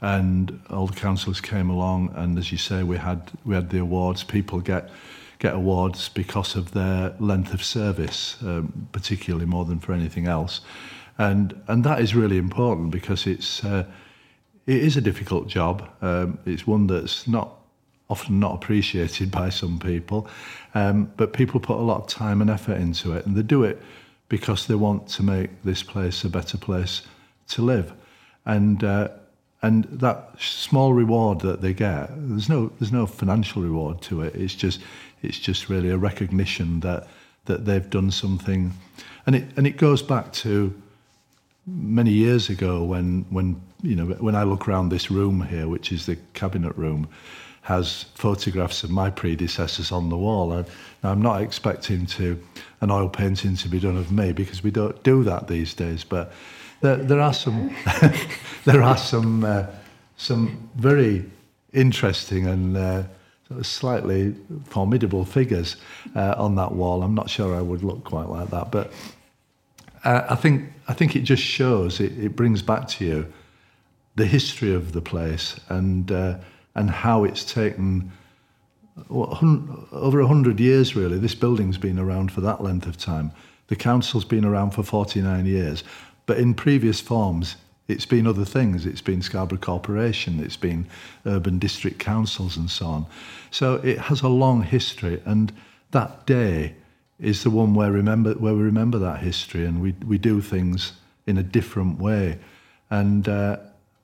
and 0.00 0.60
all 0.70 0.86
the 0.86 0.94
councillors 0.94 1.40
came 1.40 1.70
along 1.70 2.12
and 2.14 2.38
as 2.38 2.52
you 2.52 2.58
say 2.58 2.82
we 2.82 2.96
had 2.96 3.30
we 3.44 3.54
had 3.54 3.70
the 3.70 3.78
awards. 3.78 4.24
People 4.24 4.60
get 4.60 4.90
get 5.38 5.54
awards 5.54 6.08
because 6.08 6.56
of 6.56 6.72
their 6.72 7.14
length 7.20 7.52
of 7.52 7.62
service 7.62 8.36
um, 8.42 8.88
particularly 8.92 9.46
more 9.46 9.64
than 9.64 9.78
for 9.78 9.92
anything 9.92 10.26
else. 10.26 10.60
And 11.18 11.60
and 11.68 11.84
that 11.84 12.00
is 12.00 12.14
really 12.14 12.38
important 12.38 12.90
because 12.90 13.26
it's 13.26 13.64
uh, 13.64 13.84
it 14.66 14.82
is 14.82 14.96
a 14.96 15.00
difficult 15.00 15.48
job. 15.48 15.88
Um, 16.02 16.38
it's 16.44 16.66
one 16.66 16.86
that's 16.86 17.26
not 17.26 17.52
often 18.08 18.38
not 18.38 18.54
appreciated 18.54 19.30
by 19.40 19.48
some 19.48 19.78
people 19.78 20.28
um, 20.74 21.10
but 21.16 21.32
people 21.32 21.58
put 21.58 21.78
a 21.78 21.82
lot 21.82 22.02
of 22.02 22.06
time 22.06 22.40
and 22.40 22.50
effort 22.50 22.76
into 22.76 23.12
it 23.12 23.26
and 23.26 23.34
they 23.34 23.42
do 23.42 23.64
it 23.64 23.82
because 24.28 24.66
they 24.66 24.74
want 24.74 25.08
to 25.08 25.22
make 25.22 25.62
this 25.62 25.82
place 25.82 26.24
a 26.24 26.28
better 26.28 26.58
place 26.58 27.02
to 27.48 27.62
live. 27.62 27.92
And 28.44 28.82
uh, 28.82 29.08
and 29.66 29.84
that 29.84 30.30
small 30.38 30.92
reward 30.92 31.40
that 31.40 31.60
they 31.60 31.74
get 31.74 32.08
there's 32.16 32.48
no 32.48 32.70
there's 32.78 32.92
no 32.92 33.06
financial 33.06 33.62
reward 33.62 34.00
to 34.02 34.22
it. 34.22 34.34
It's 34.36 34.54
just 34.54 34.80
it's 35.22 35.40
just 35.40 35.68
really 35.68 35.90
a 35.90 35.98
recognition 35.98 36.80
that 36.80 37.08
that 37.46 37.64
they've 37.64 37.90
done 37.90 38.10
something. 38.12 38.72
And 39.26 39.34
it 39.34 39.44
and 39.56 39.66
it 39.66 39.76
goes 39.76 40.02
back 40.02 40.32
to 40.44 40.72
many 41.66 42.12
years 42.12 42.48
ago 42.48 42.84
when 42.84 43.26
when 43.30 43.60
you 43.82 43.96
know 43.96 44.06
when 44.20 44.36
I 44.36 44.44
look 44.44 44.68
around 44.68 44.90
this 44.90 45.10
room 45.10 45.42
here 45.42 45.66
which 45.66 45.90
is 45.90 46.06
the 46.06 46.16
cabinet 46.34 46.76
room 46.76 47.08
has 47.62 48.04
photographs 48.14 48.84
of 48.84 48.90
my 48.90 49.10
predecessors 49.10 49.90
on 49.90 50.08
the 50.08 50.16
wall. 50.16 50.52
And 50.52 50.66
I'm 51.02 51.20
not 51.20 51.42
expecting 51.42 52.06
to 52.06 52.40
an 52.80 52.92
oil 52.92 53.08
painting 53.08 53.56
to 53.56 53.68
be 53.68 53.80
done 53.80 53.96
of 53.96 54.12
me 54.12 54.30
because 54.32 54.62
we 54.62 54.70
don't 54.70 55.02
do 55.02 55.24
that 55.24 55.48
these 55.48 55.74
days. 55.74 56.04
But 56.04 56.30
there, 56.80 56.96
there 56.96 57.20
are 57.20 57.34
some 57.34 57.74
there 58.64 58.82
are 58.82 58.96
some 58.96 59.44
uh, 59.44 59.66
some 60.16 60.70
very 60.76 61.24
interesting 61.72 62.46
and 62.46 62.76
uh, 62.76 63.02
sort 63.48 63.60
of 63.60 63.66
slightly 63.66 64.34
formidable 64.64 65.24
figures 65.24 65.76
uh, 66.14 66.34
on 66.36 66.54
that 66.56 66.72
wall. 66.72 67.02
I'm 67.02 67.14
not 67.14 67.30
sure 67.30 67.54
I 67.54 67.60
would 67.60 67.82
look 67.82 68.04
quite 68.04 68.28
like 68.28 68.50
that, 68.50 68.70
but 68.70 68.92
uh, 70.04 70.26
I 70.30 70.34
think 70.34 70.72
I 70.88 70.94
think 70.94 71.16
it 71.16 71.22
just 71.22 71.42
shows 71.42 72.00
it, 72.00 72.16
it 72.18 72.36
brings 72.36 72.62
back 72.62 72.88
to 72.88 73.04
you 73.04 73.32
the 74.16 74.26
history 74.26 74.74
of 74.74 74.92
the 74.92 75.00
place 75.00 75.58
and 75.68 76.10
uh, 76.10 76.38
and 76.74 76.90
how 76.90 77.24
it's 77.24 77.44
taken 77.44 78.12
what, 79.08 79.42
over 79.92 80.20
a 80.20 80.26
hundred 80.26 80.60
years. 80.60 80.96
Really, 80.96 81.18
this 81.18 81.34
building's 81.34 81.78
been 81.78 81.98
around 81.98 82.32
for 82.32 82.40
that 82.42 82.62
length 82.62 82.86
of 82.86 82.96
time. 82.96 83.32
The 83.68 83.76
council's 83.76 84.24
been 84.24 84.44
around 84.44 84.70
for 84.70 84.84
49 84.84 85.44
years. 85.44 85.82
But 86.26 86.38
in 86.38 86.54
previous 86.54 87.00
forms, 87.00 87.56
it's 87.88 88.06
been 88.06 88.26
other 88.26 88.44
things. 88.44 88.84
It's 88.84 89.00
been 89.00 89.22
Scarborough 89.22 89.58
Corporation, 89.58 90.40
it's 90.40 90.56
been 90.56 90.86
urban 91.24 91.58
district 91.58 91.98
councils 92.00 92.56
and 92.56 92.68
so 92.68 92.86
on. 92.86 93.06
So 93.50 93.74
it 93.76 93.98
has 93.98 94.22
a 94.22 94.28
long 94.28 94.62
history, 94.62 95.22
and 95.24 95.52
that 95.92 96.26
day 96.26 96.74
is 97.20 97.44
the 97.44 97.50
one 97.50 97.74
where 97.74 97.92
remember 97.92 98.34
where 98.34 98.54
we 98.54 98.62
remember 98.62 98.98
that 98.98 99.20
history, 99.20 99.64
and 99.64 99.80
we 99.80 99.92
we 100.04 100.18
do 100.18 100.40
things 100.40 100.94
in 101.26 101.38
a 101.38 101.42
different 101.42 101.98
way. 102.00 102.38
And 102.90 103.28
uh, 103.28 103.58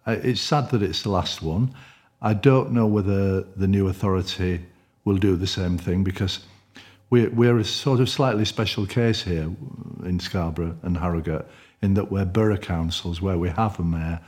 it's 0.07 0.41
sad 0.41 0.71
that 0.71 0.83
it's 0.83 1.03
the 1.03 1.11
last 1.11 1.43
one. 1.43 1.75
I 2.21 2.35
don't 2.35 2.73
know 2.73 2.87
whether 2.87 3.43
the 3.43 3.67
new 3.67 3.89
authority 3.89 4.65
will 5.05 5.19
do 5.19 5.37
the 5.37 5.47
same 5.47 5.77
thing 5.79 6.05
because 6.05 6.41
we're, 7.11 7.31
we're 7.31 7.59
a 7.59 7.65
sort 7.65 8.01
of 8.01 8.09
slightly 8.09 8.45
special 8.45 8.87
case 8.87 9.23
here 9.23 9.51
in 10.05 10.21
Scarborough 10.21 10.77
and 10.83 10.97
Harrogate 10.97 11.47
in 11.83 11.95
that 11.95 12.11
we're 12.11 12.25
borough 12.25 12.57
councils 12.57 13.21
where 13.21 13.39
we 13.39 13.51
have 13.51 13.79
a 13.79 13.83
mayor. 13.83 14.21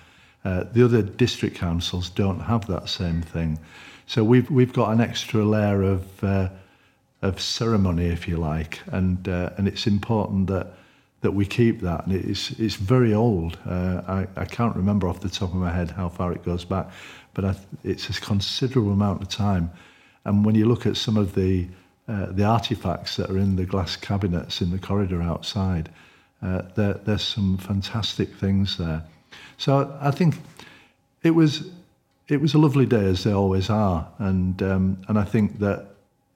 Uh, 0.44 0.64
the 0.72 0.84
other 0.84 1.02
district 1.02 1.56
councils 1.56 2.10
don't 2.10 2.40
have 2.40 2.66
that 2.66 2.88
same 2.88 3.22
thing. 3.22 3.58
So 4.06 4.22
we've 4.22 4.50
we've 4.50 4.72
got 4.72 4.92
an 4.92 5.00
extra 5.00 5.44
layer 5.44 5.82
of 5.82 6.22
uh, 6.22 6.48
of 7.22 7.40
ceremony, 7.40 8.06
if 8.06 8.28
you 8.28 8.36
like, 8.36 8.80
and 8.86 9.26
uh, 9.28 9.50
and 9.56 9.66
it's 9.66 9.86
important 9.86 10.48
that 10.48 10.74
that 11.22 11.32
we 11.32 11.46
keep 11.46 11.80
that. 11.80 12.06
And 12.06 12.14
it's 12.14 12.50
it's 12.50 12.74
very 12.74 13.14
old. 13.14 13.58
Uh, 13.64 14.02
I 14.06 14.26
I 14.36 14.44
can't 14.44 14.76
remember 14.76 15.08
off 15.08 15.20
the 15.20 15.30
top 15.30 15.50
of 15.50 15.56
my 15.56 15.72
head 15.72 15.90
how 15.90 16.10
far 16.10 16.32
it 16.32 16.44
goes 16.44 16.64
back, 16.66 16.90
but 17.32 17.44
I, 17.44 17.56
it's 17.82 18.10
a 18.10 18.20
considerable 18.20 18.92
amount 18.92 19.22
of 19.22 19.28
time. 19.28 19.70
And 20.24 20.44
when 20.44 20.54
you 20.54 20.66
look 20.66 20.86
at 20.86 20.96
some 20.96 21.16
of 21.16 21.34
the 21.34 21.66
uh, 22.08 22.26
the 22.26 22.44
artifacts 22.44 23.16
that 23.16 23.30
are 23.30 23.38
in 23.38 23.56
the 23.56 23.64
glass 23.64 23.96
cabinets 23.96 24.60
in 24.60 24.70
the 24.70 24.78
corridor 24.78 25.22
outside, 25.22 25.88
uh, 26.44 26.62
there, 26.74 26.94
there's 26.94 27.22
some 27.22 27.56
fantastic 27.58 28.34
things 28.34 28.76
there. 28.76 29.02
So 29.56 29.96
I 30.00 30.10
think 30.10 30.36
it 31.22 31.30
was 31.30 31.70
it 32.28 32.40
was 32.40 32.54
a 32.54 32.58
lovely 32.58 32.86
day 32.86 33.04
as 33.06 33.24
they 33.24 33.32
always 33.32 33.70
are, 33.70 34.08
and 34.18 34.62
um, 34.62 34.98
and 35.08 35.18
I 35.18 35.24
think 35.24 35.58
that 35.60 35.86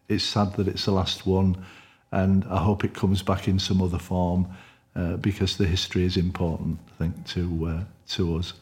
it's 0.08 0.24
sad 0.24 0.54
that 0.54 0.66
it's 0.68 0.84
the 0.84 0.92
last 0.92 1.26
one, 1.26 1.64
and 2.10 2.44
I 2.44 2.58
hope 2.58 2.84
it 2.84 2.94
comes 2.94 3.22
back 3.22 3.48
in 3.48 3.58
some 3.58 3.82
other 3.82 3.98
form 3.98 4.48
uh, 4.96 5.16
because 5.16 5.56
the 5.56 5.66
history 5.66 6.04
is 6.04 6.16
important. 6.16 6.78
I 6.94 7.04
think 7.04 7.26
to 7.28 7.66
uh, 7.66 7.84
to 8.08 8.36
us. 8.36 8.54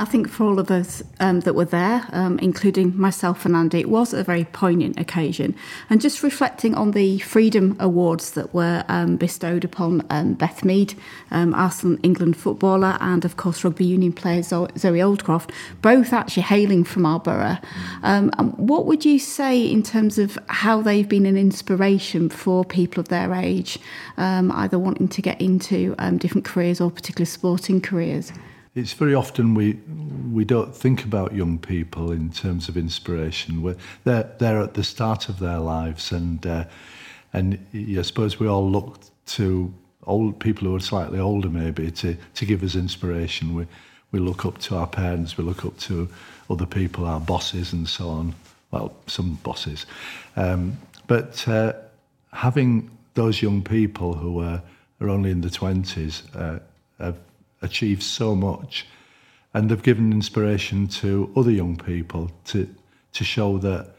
I 0.00 0.06
think 0.06 0.30
for 0.30 0.44
all 0.44 0.58
of 0.58 0.70
us 0.70 1.02
um, 1.20 1.40
that 1.40 1.54
were 1.54 1.66
there, 1.66 2.06
um, 2.12 2.38
including 2.38 2.98
myself 2.98 3.44
and 3.44 3.54
Andy, 3.54 3.80
it 3.80 3.90
was 3.90 4.14
a 4.14 4.24
very 4.24 4.44
poignant 4.44 4.98
occasion. 4.98 5.54
And 5.90 6.00
just 6.00 6.22
reflecting 6.22 6.74
on 6.74 6.92
the 6.92 7.18
Freedom 7.18 7.76
Awards 7.78 8.30
that 8.30 8.54
were 8.54 8.82
um, 8.88 9.16
bestowed 9.16 9.62
upon 9.62 10.06
um, 10.08 10.32
Beth 10.32 10.64
Mead, 10.64 10.94
um, 11.30 11.52
Arsenal 11.52 11.98
England 12.02 12.38
footballer, 12.38 12.96
and 13.02 13.26
of 13.26 13.36
course 13.36 13.62
rugby 13.62 13.84
union 13.84 14.14
player 14.14 14.42
Zoe 14.42 14.68
Aldcroft, 14.72 15.50
both 15.82 16.14
actually 16.14 16.44
hailing 16.44 16.82
from 16.82 17.04
our 17.04 17.20
borough. 17.20 17.58
Um, 18.02 18.30
what 18.56 18.86
would 18.86 19.04
you 19.04 19.18
say 19.18 19.60
in 19.60 19.82
terms 19.82 20.16
of 20.16 20.38
how 20.46 20.80
they've 20.80 21.08
been 21.08 21.26
an 21.26 21.36
inspiration 21.36 22.30
for 22.30 22.64
people 22.64 23.02
of 23.02 23.08
their 23.08 23.34
age, 23.34 23.78
either 24.16 24.78
wanting 24.78 25.08
to 25.08 25.20
get 25.20 25.38
into 25.42 25.94
different 26.16 26.46
careers 26.46 26.80
or 26.80 26.90
particular 26.90 27.26
sporting 27.26 27.82
careers? 27.82 28.32
It's 28.74 28.92
very 28.92 29.14
often 29.14 29.54
we 29.54 29.78
we 30.32 30.44
don't 30.44 30.74
think 30.74 31.04
about 31.04 31.32
young 31.34 31.58
people 31.58 32.12
in 32.12 32.30
terms 32.30 32.68
of 32.68 32.76
inspiration. 32.76 33.62
We're, 33.62 33.76
they're 34.04 34.30
they're 34.38 34.60
at 34.60 34.74
the 34.74 34.84
start 34.84 35.28
of 35.28 35.38
their 35.38 35.58
lives, 35.58 36.12
and 36.12 36.46
uh, 36.46 36.64
and 37.32 37.58
I 37.74 38.02
suppose 38.02 38.38
we 38.38 38.46
all 38.46 38.70
look 38.70 38.98
to 39.26 39.72
old 40.04 40.38
people 40.38 40.68
who 40.68 40.76
are 40.76 40.80
slightly 40.80 41.18
older 41.18 41.48
maybe 41.48 41.90
to 41.90 42.16
to 42.34 42.46
give 42.46 42.62
us 42.62 42.74
inspiration. 42.74 43.54
We 43.54 43.66
we 44.12 44.20
look 44.20 44.46
up 44.46 44.58
to 44.58 44.76
our 44.76 44.86
parents, 44.86 45.36
we 45.36 45.44
look 45.44 45.64
up 45.64 45.76
to 45.78 46.08
other 46.48 46.66
people, 46.66 47.06
our 47.06 47.20
bosses, 47.20 47.72
and 47.72 47.88
so 47.88 48.08
on. 48.08 48.34
Well, 48.70 48.94
some 49.06 49.34
bosses, 49.42 49.84
um, 50.36 50.78
but 51.08 51.48
uh, 51.48 51.72
having 52.32 52.88
those 53.14 53.42
young 53.42 53.62
people 53.62 54.14
who 54.14 54.40
are, 54.40 54.62
are 55.00 55.08
only 55.08 55.32
in 55.32 55.40
the 55.40 55.50
twenties 55.50 56.22
uh, 56.36 56.60
have 57.00 57.16
achieved 57.62 58.02
so 58.02 58.34
much. 58.34 58.86
And 59.52 59.68
they've 59.68 59.82
given 59.82 60.12
inspiration 60.12 60.86
to 60.88 61.32
other 61.36 61.50
young 61.50 61.76
people 61.76 62.30
to 62.46 62.68
to 63.12 63.24
show 63.24 63.58
that 63.58 63.90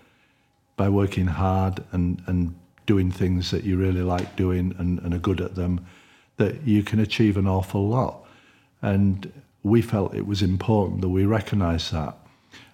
by 0.78 0.88
working 0.90 1.28
hard 1.28 1.84
and 1.92 2.22
and 2.28 2.56
doing 2.86 3.12
things 3.12 3.52
that 3.52 3.64
you 3.64 3.78
really 3.78 4.02
like 4.02 4.36
doing 4.36 4.74
and, 4.80 5.00
and 5.00 5.14
are 5.14 5.20
good 5.20 5.42
at 5.42 5.56
them 5.56 5.86
that 6.38 6.64
you 6.66 6.82
can 6.82 7.00
achieve 7.00 7.38
an 7.38 7.48
awful 7.48 7.88
lot. 7.88 8.26
And 8.82 9.32
we 9.64 9.82
felt 9.82 10.16
it 10.16 10.26
was 10.26 10.42
important 10.42 11.02
that 11.02 11.10
we 11.10 11.26
recognize 11.26 11.92
that. 11.92 12.18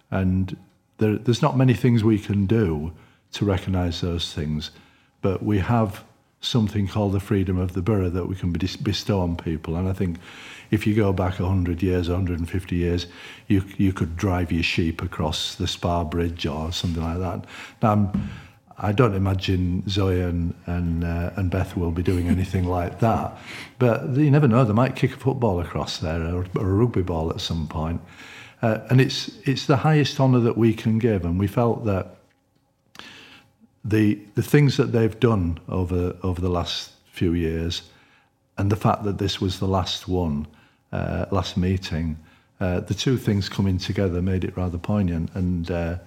And 0.10 0.56
there, 1.00 1.18
there's 1.18 1.42
not 1.42 1.58
many 1.58 1.74
things 1.74 2.04
we 2.04 2.20
can 2.20 2.46
do 2.46 2.94
to 3.34 3.44
recognize 3.44 4.00
those 4.00 4.34
things 4.34 4.72
but 5.22 5.44
we 5.44 5.60
have 5.60 6.04
something 6.42 6.88
called 6.88 7.14
the 7.14 7.20
freedom 7.20 7.58
of 7.58 7.74
the 7.74 7.82
borough 7.82 8.10
that 8.10 8.28
we 8.28 8.36
can 8.36 8.52
bestow 8.52 9.22
on 9.22 9.36
people. 9.36 9.76
And 9.76 9.90
I 9.90 9.94
think 9.94 10.18
if 10.70 10.86
you 10.86 10.96
go 10.96 11.12
back 11.12 11.40
100 11.40 11.82
years, 11.82 12.10
150 12.10 12.76
years, 12.76 13.08
you, 13.48 13.64
you 13.78 13.94
could 13.94 14.16
drive 14.16 14.52
your 14.52 14.64
sheep 14.64 15.02
across 15.02 15.56
the 15.56 15.68
Spa 15.68 16.04
Bridge 16.04 16.46
or 16.46 16.72
something 16.72 17.04
like 17.04 17.20
that. 17.20 17.46
Now, 17.82 17.92
I'm, 17.92 18.30
I 18.80 18.92
don't 18.92 19.16
imagine 19.16 19.88
Zoe 19.90 20.22
and 20.22 20.54
and, 20.68 21.04
uh, 21.04 21.32
and 21.36 21.50
Beth 21.50 21.76
will 21.76 21.92
be 21.92 22.04
doing 22.04 22.28
anything 22.30 22.66
like 22.66 23.00
that, 23.00 23.36
but 23.80 24.16
you 24.16 24.30
never 24.30 24.48
know. 24.48 24.64
They 24.64 24.74
might 24.74 24.96
kick 24.96 25.14
a 25.14 25.18
football 25.18 25.60
across 25.60 25.98
there 25.98 26.22
or, 26.22 26.46
or 26.56 26.70
a 26.70 26.74
rugby 26.74 27.02
ball 27.02 27.32
at 27.32 27.42
some 27.42 27.68
point. 27.68 28.02
Uh, 28.62 28.80
and 28.90 29.02
it's 29.02 29.30
it's 29.48 29.66
the 29.66 29.78
highest 29.78 30.20
honour 30.20 30.40
that 30.40 30.58
we 30.58 30.74
can 30.74 31.00
give, 31.00 31.26
and 31.26 31.40
we 31.40 31.48
felt 31.48 31.86
that 31.86 32.17
the 33.88 34.20
the 34.36 34.44
things 34.44 34.78
that 34.78 34.92
they've 34.92 35.20
done 35.20 35.60
over 35.70 36.16
over 36.24 36.42
the 36.42 36.50
last 36.50 36.92
few 37.12 37.34
years, 37.34 37.84
and 38.58 38.72
the 38.72 38.76
fact 38.76 39.04
that 39.04 39.18
this 39.18 39.42
was 39.42 39.60
the 39.60 39.68
last 39.68 40.08
one, 40.08 40.48
uh, 40.92 41.26
last 41.32 41.58
meeting, 41.58 42.18
uh, 42.60 42.82
the 42.82 42.94
two 42.94 43.18
things 43.18 43.50
coming 43.50 43.78
together 43.78 44.22
made 44.22 44.44
it 44.44 44.56
rather 44.58 44.78
poignant 44.78 45.30
and. 45.34 45.72
Uh, 45.72 45.98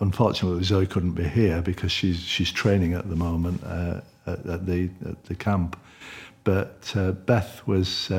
unfortunately, 0.00 0.62
Zoe 0.62 0.86
couldn't 0.86 1.14
be 1.14 1.24
here 1.24 1.60
because 1.60 1.90
she's 1.90 2.20
she's 2.20 2.52
training 2.52 2.94
at 2.94 3.08
the 3.10 3.16
moment 3.16 3.60
uh, 3.64 4.00
at, 4.28 4.46
at, 4.46 4.64
the 4.64 4.88
at 5.04 5.24
the 5.24 5.34
camp. 5.34 5.76
But 6.44 6.92
uh, 6.94 7.12
Beth 7.12 7.66
was. 7.66 8.10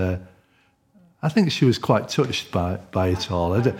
I 1.21 1.27
think 1.27 1.51
she 1.51 1.65
was 1.65 1.77
quite 1.77 2.07
touched 2.07 2.51
by, 2.51 2.77
by 2.91 3.09
it 3.09 3.29
all. 3.29 3.53
I, 3.53 3.73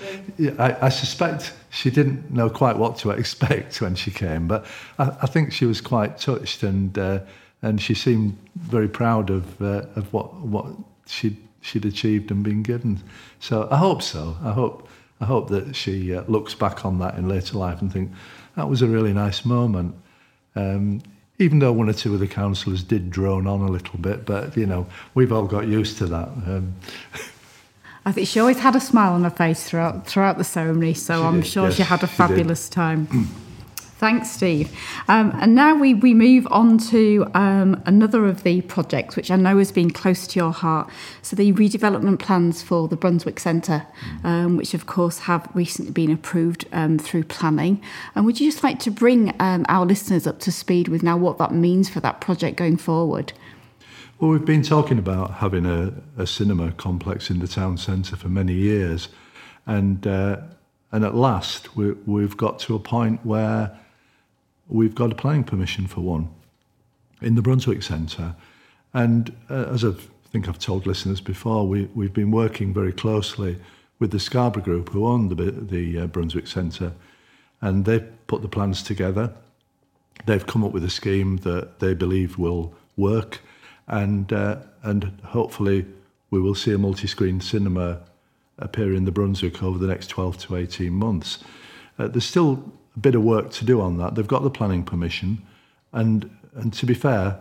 I, 0.57 0.85
I, 0.87 0.89
suspect 0.89 1.53
she 1.69 1.89
didn't 1.89 2.29
know 2.31 2.49
quite 2.49 2.77
what 2.77 2.97
to 2.97 3.11
expect 3.11 3.81
when 3.81 3.95
she 3.95 4.11
came, 4.11 4.47
but 4.47 4.65
I, 4.97 5.15
I 5.21 5.25
think 5.25 5.53
she 5.53 5.65
was 5.65 5.79
quite 5.79 6.17
touched 6.17 6.63
and 6.63 6.97
uh, 6.97 7.19
and 7.61 7.81
she 7.81 7.93
seemed 7.93 8.37
very 8.55 8.89
proud 8.89 9.29
of 9.29 9.61
uh, 9.61 9.85
of 9.95 10.11
what 10.11 10.33
what 10.35 10.65
she'd 11.07 11.37
she'd 11.61 11.85
achieved 11.85 12.29
and 12.31 12.43
been 12.43 12.61
given. 12.61 13.01
So 13.39 13.69
I 13.71 13.77
hope 13.77 14.01
so. 14.01 14.35
I 14.43 14.51
hope 14.51 14.89
I 15.21 15.25
hope 15.25 15.49
that 15.49 15.75
she 15.75 16.13
uh, 16.13 16.23
looks 16.27 16.53
back 16.53 16.85
on 16.85 16.99
that 16.99 17.15
in 17.15 17.27
later 17.27 17.57
life 17.57 17.81
and 17.81 17.91
think 17.91 18.11
that 18.55 18.67
was 18.67 18.81
a 18.81 18.87
really 18.87 19.13
nice 19.13 19.45
moment. 19.45 19.95
Um, 20.55 21.01
even 21.39 21.59
though 21.59 21.71
one 21.71 21.89
or 21.89 21.93
two 21.93 22.13
of 22.13 22.19
the 22.19 22.27
councillors 22.27 22.83
did 22.83 23.09
drone 23.09 23.47
on 23.47 23.61
a 23.61 23.67
little 23.71 23.97
bit, 23.97 24.25
but 24.25 24.55
you 24.55 24.65
know 24.65 24.85
we've 25.15 25.31
all 25.31 25.47
got 25.47 25.67
used 25.67 25.97
to 25.97 26.05
that. 26.07 26.27
Um, 26.27 26.75
I 28.05 28.11
think 28.11 28.27
she 28.27 28.39
always 28.39 28.59
had 28.59 28.75
a 28.75 28.79
smile 28.79 29.13
on 29.13 29.23
her 29.23 29.29
face 29.29 29.63
throughout 29.63 30.05
throughout 30.05 30.37
the 30.37 30.43
ceremony, 30.43 30.93
so 30.93 31.23
I'm 31.23 31.41
did, 31.41 31.47
sure 31.47 31.65
yes, 31.65 31.75
she 31.75 31.83
had 31.83 32.03
a 32.03 32.07
fabulous 32.07 32.69
time. 32.69 33.07
Thanks, 33.99 34.31
Steve. 34.31 34.71
Um, 35.09 35.33
and 35.41 35.53
now 35.53 35.75
we, 35.75 35.93
we 35.93 36.13
move 36.13 36.47
on 36.49 36.77
to 36.77 37.29
um, 37.33 37.83
another 37.85 38.27
of 38.27 38.43
the 38.43 38.61
projects, 38.61 39.17
which 39.17 39.29
I 39.29 39.35
know 39.35 39.57
has 39.57 39.73
been 39.73 39.91
close 39.91 40.25
to 40.27 40.39
your 40.39 40.53
heart. 40.53 40.89
So, 41.21 41.35
the 41.35 41.51
redevelopment 41.51 42.19
plans 42.19 42.61
for 42.61 42.87
the 42.87 42.95
Brunswick 42.95 43.41
Centre, 43.41 43.85
um, 44.23 44.55
which 44.55 44.73
of 44.73 44.85
course 44.85 45.19
have 45.19 45.49
recently 45.53 45.91
been 45.91 46.11
approved 46.11 46.65
um, 46.71 46.97
through 46.97 47.25
planning. 47.25 47.83
And 48.15 48.25
would 48.25 48.39
you 48.39 48.49
just 48.49 48.63
like 48.63 48.79
to 48.79 48.91
bring 48.91 49.35
um, 49.41 49.65
our 49.67 49.85
listeners 49.85 50.25
up 50.25 50.39
to 50.39 50.51
speed 50.51 50.87
with 50.87 51.03
now 51.03 51.17
what 51.17 51.37
that 51.39 51.53
means 51.53 51.89
for 51.89 51.99
that 51.99 52.21
project 52.21 52.55
going 52.55 52.77
forward? 52.77 53.33
Well, 54.17 54.31
we've 54.31 54.45
been 54.45 54.63
talking 54.63 54.97
about 54.97 55.35
having 55.35 55.65
a, 55.65 55.93
a 56.17 56.25
cinema 56.25 56.71
complex 56.71 57.29
in 57.29 57.39
the 57.39 57.49
town 57.49 57.77
centre 57.77 58.15
for 58.15 58.29
many 58.29 58.53
years. 58.53 59.09
And, 59.67 60.07
uh, 60.07 60.37
and 60.93 61.03
at 61.03 61.15
last, 61.15 61.75
we, 61.75 61.91
we've 62.05 62.37
got 62.37 62.59
to 62.59 62.75
a 62.75 62.79
point 62.79 63.25
where 63.25 63.77
we've 64.69 64.95
got 64.95 65.11
a 65.11 65.15
planning 65.15 65.43
permission 65.43 65.87
for 65.87 66.01
one 66.01 66.29
in 67.21 67.35
the 67.35 67.41
Brunswick 67.41 67.83
Centre. 67.83 68.35
And 68.93 69.35
uh, 69.49 69.65
as 69.65 69.83
I 69.83 69.91
think 70.31 70.47
I've 70.47 70.59
told 70.59 70.87
listeners 70.87 71.19
before, 71.19 71.67
we, 71.67 71.85
we've 71.95 72.13
been 72.13 72.31
working 72.31 72.73
very 72.73 72.93
closely 72.93 73.57
with 73.97 74.11
the 74.11 74.19
Scarborough 74.19 74.63
Group, 74.63 74.89
who 74.89 75.05
own 75.05 75.27
the, 75.27 75.51
the 75.51 75.99
uh, 75.99 76.07
Brunswick 76.07 76.47
Centre, 76.47 76.93
and 77.61 77.83
they've 77.83 78.07
put 78.27 78.41
the 78.41 78.47
plans 78.47 78.81
together. 78.81 79.33
They've 80.25 80.45
come 80.45 80.63
up 80.63 80.71
with 80.71 80.83
a 80.85 80.89
scheme 80.89 81.37
that 81.37 81.79
they 81.79 81.93
believe 81.93 82.37
will 82.37 82.73
work, 82.95 83.41
and 83.87 84.31
uh, 84.31 84.57
and 84.83 85.19
hopefully 85.25 85.85
we 86.29 86.39
will 86.39 86.55
see 86.55 86.73
a 86.73 86.77
multi-screen 86.77 87.41
cinema 87.41 88.01
appear 88.57 88.93
in 88.93 89.05
the 89.05 89.11
Brunswick 89.11 89.61
over 89.63 89.77
the 89.77 89.87
next 89.87 90.07
12 90.07 90.37
to 90.37 90.55
18 90.55 90.93
months. 90.93 91.39
Uh, 91.97 92.07
there's 92.07 92.25
still 92.25 92.71
bit 93.01 93.15
of 93.15 93.23
work 93.23 93.51
to 93.51 93.65
do 93.65 93.81
on 93.81 93.97
that. 93.97 94.15
They've 94.15 94.27
got 94.27 94.43
the 94.43 94.49
planning 94.49 94.83
permission, 94.83 95.41
and 95.93 96.29
and 96.53 96.73
to 96.73 96.85
be 96.85 96.93
fair, 96.93 97.39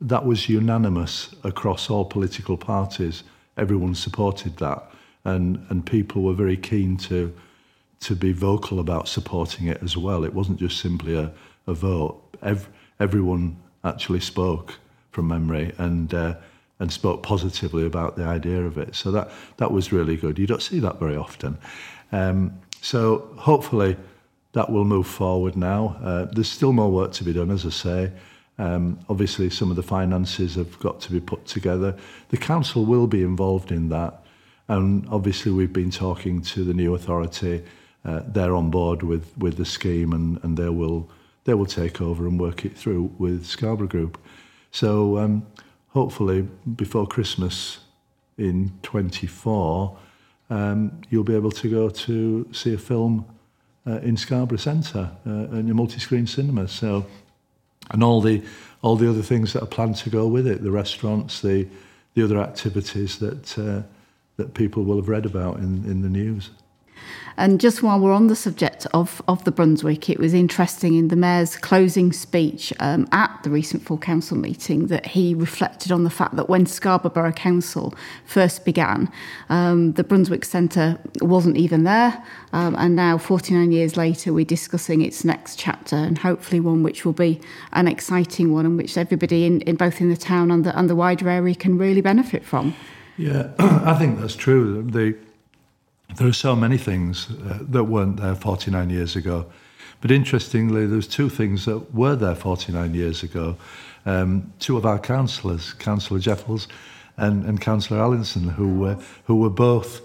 that 0.00 0.24
was 0.24 0.48
unanimous 0.48 1.34
across 1.44 1.90
all 1.90 2.04
political 2.04 2.56
parties. 2.56 3.24
Everyone 3.56 3.94
supported 3.94 4.56
that, 4.58 4.90
and 5.24 5.64
and 5.70 5.84
people 5.84 6.22
were 6.22 6.34
very 6.34 6.56
keen 6.56 6.96
to 7.08 7.34
to 8.00 8.14
be 8.14 8.32
vocal 8.32 8.78
about 8.78 9.08
supporting 9.08 9.66
it 9.66 9.82
as 9.82 9.96
well. 9.96 10.24
It 10.24 10.32
wasn't 10.32 10.60
just 10.60 10.80
simply 10.80 11.16
a, 11.16 11.32
a 11.66 11.74
vote. 11.74 12.22
Ev- 12.42 12.68
everyone 13.00 13.56
actually 13.84 14.20
spoke 14.20 14.78
from 15.10 15.28
memory 15.28 15.72
and 15.78 16.14
uh, 16.14 16.34
and 16.78 16.92
spoke 16.92 17.22
positively 17.22 17.84
about 17.84 18.16
the 18.16 18.24
idea 18.24 18.64
of 18.64 18.78
it. 18.78 18.94
So 18.94 19.10
that 19.12 19.30
that 19.56 19.72
was 19.72 19.92
really 19.92 20.16
good. 20.16 20.38
You 20.38 20.46
don't 20.46 20.62
see 20.62 20.78
that 20.80 20.98
very 21.00 21.16
often. 21.16 21.58
Um, 22.12 22.52
so 22.80 23.28
hopefully 23.36 23.96
that 24.52 24.70
will 24.70 24.84
move 24.84 25.06
forward 25.06 25.56
now. 25.56 25.96
Uh, 26.02 26.24
there's 26.26 26.48
still 26.50 26.72
more 26.72 26.90
work 26.90 27.12
to 27.12 27.24
be 27.24 27.32
done, 27.32 27.50
as 27.50 27.66
I 27.66 27.70
say. 27.70 28.12
Um, 28.58 28.98
obviously, 29.08 29.50
some 29.50 29.70
of 29.70 29.76
the 29.76 29.82
finances 29.82 30.56
have 30.56 30.78
got 30.80 31.00
to 31.02 31.12
be 31.12 31.20
put 31.20 31.46
together. 31.46 31.96
The 32.30 32.38
council 32.38 32.84
will 32.84 33.06
be 33.06 33.22
involved 33.22 33.70
in 33.70 33.88
that. 33.90 34.24
And 34.66 35.06
obviously, 35.10 35.52
we've 35.52 35.72
been 35.72 35.90
talking 35.90 36.42
to 36.42 36.64
the 36.64 36.74
new 36.74 36.94
authority. 36.94 37.62
Uh, 38.04 38.22
they're 38.26 38.54
on 38.54 38.70
board 38.70 39.02
with, 39.02 39.56
the 39.56 39.64
scheme 39.64 40.12
and, 40.12 40.56
they, 40.56 40.68
will, 40.68 41.08
take 41.66 42.00
over 42.00 42.26
and 42.26 42.40
work 42.40 42.64
it 42.64 42.76
through 42.76 43.14
with 43.18 43.46
Scarborough 43.46 43.88
Group. 43.88 44.18
So, 44.70 45.18
um, 45.18 45.46
hopefully, 45.88 46.42
before 46.76 47.06
Christmas 47.06 47.78
in 48.36 48.72
24, 48.82 49.96
um, 50.50 51.00
you'll 51.10 51.24
be 51.24 51.34
able 51.34 51.50
to 51.52 51.70
go 51.70 51.88
to 51.90 52.48
see 52.52 52.74
a 52.74 52.78
film 52.78 53.24
in 54.02 54.16
Scarborough 54.16 54.58
Centre 54.58 55.10
uh, 55.26 55.30
in 55.30 55.70
a 55.70 55.74
multi-screen 55.74 56.26
cinema. 56.26 56.68
So, 56.68 57.06
and 57.90 58.02
all 58.02 58.20
the 58.20 58.42
all 58.82 58.96
the 58.96 59.10
other 59.10 59.22
things 59.22 59.52
that 59.52 59.62
are 59.62 59.66
planned 59.66 59.96
to 59.96 60.10
go 60.10 60.26
with 60.26 60.46
it, 60.46 60.62
the 60.62 60.70
restaurants, 60.70 61.40
the 61.40 61.66
the 62.14 62.24
other 62.24 62.38
activities 62.38 63.18
that 63.18 63.58
uh, 63.58 63.82
that 64.36 64.54
people 64.54 64.84
will 64.84 64.96
have 64.96 65.08
read 65.08 65.26
about 65.26 65.56
in, 65.58 65.84
in 65.84 66.02
the 66.02 66.08
news. 66.08 66.50
And 67.38 67.60
just 67.60 67.84
while 67.84 68.00
we're 68.00 68.12
on 68.12 68.26
the 68.26 68.34
subject 68.34 68.84
of, 68.92 69.22
of 69.28 69.44
the 69.44 69.52
Brunswick, 69.52 70.10
it 70.10 70.18
was 70.18 70.34
interesting 70.34 70.94
in 70.94 71.06
the 71.06 71.14
Mayor's 71.14 71.56
closing 71.56 72.12
speech 72.12 72.72
um, 72.80 73.06
at 73.12 73.30
the 73.44 73.50
recent 73.50 73.84
full 73.84 73.96
council 73.96 74.36
meeting 74.36 74.88
that 74.88 75.06
he 75.06 75.34
reflected 75.34 75.92
on 75.92 76.02
the 76.02 76.10
fact 76.10 76.34
that 76.34 76.48
when 76.48 76.66
Scarborough 76.66 77.12
Borough 77.12 77.30
Council 77.30 77.94
first 78.24 78.64
began, 78.64 79.08
um, 79.50 79.92
the 79.92 80.02
Brunswick 80.02 80.44
Centre 80.44 80.98
wasn't 81.20 81.56
even 81.56 81.84
there. 81.84 82.20
Um, 82.52 82.74
and 82.76 82.96
now, 82.96 83.16
49 83.18 83.70
years 83.70 83.96
later, 83.96 84.32
we're 84.32 84.44
discussing 84.44 85.00
its 85.02 85.24
next 85.24 85.60
chapter 85.60 85.94
and 85.94 86.18
hopefully 86.18 86.58
one 86.58 86.82
which 86.82 87.04
will 87.04 87.12
be 87.12 87.40
an 87.72 87.86
exciting 87.86 88.52
one 88.52 88.66
and 88.66 88.76
which 88.76 88.98
everybody 88.98 89.44
in, 89.44 89.60
in 89.60 89.76
both 89.76 90.00
in 90.00 90.08
the 90.08 90.16
town 90.16 90.50
and 90.50 90.64
the, 90.64 90.76
and 90.76 90.90
the 90.90 90.96
wider 90.96 91.28
area 91.28 91.54
can 91.54 91.78
really 91.78 92.00
benefit 92.00 92.44
from. 92.44 92.74
Yeah, 93.16 93.52
I 93.60 93.94
think 93.94 94.18
that's 94.18 94.34
true. 94.34 94.82
The 94.82 95.16
there 96.16 96.26
are 96.26 96.32
so 96.32 96.56
many 96.56 96.78
things 96.78 97.28
uh, 97.30 97.58
that 97.60 97.84
weren't 97.84 98.16
there 98.16 98.34
49 98.34 98.90
years 98.90 99.14
ago. 99.14 99.46
But 100.00 100.10
interestingly, 100.10 100.86
there's 100.86 101.08
two 101.08 101.28
things 101.28 101.64
that 101.64 101.94
were 101.94 102.16
there 102.16 102.34
49 102.34 102.94
years 102.94 103.22
ago. 103.22 103.56
Um, 104.06 104.52
two 104.58 104.76
of 104.76 104.86
our 104.86 104.98
councillors, 104.98 105.74
Councillor 105.74 106.20
Jeffels 106.20 106.68
and, 107.16 107.44
and 107.44 107.60
Councillor 107.60 108.00
Allinson, 108.00 108.48
who 108.48 108.78
were, 108.78 108.96
who 109.24 109.36
were 109.36 109.50
both 109.50 110.00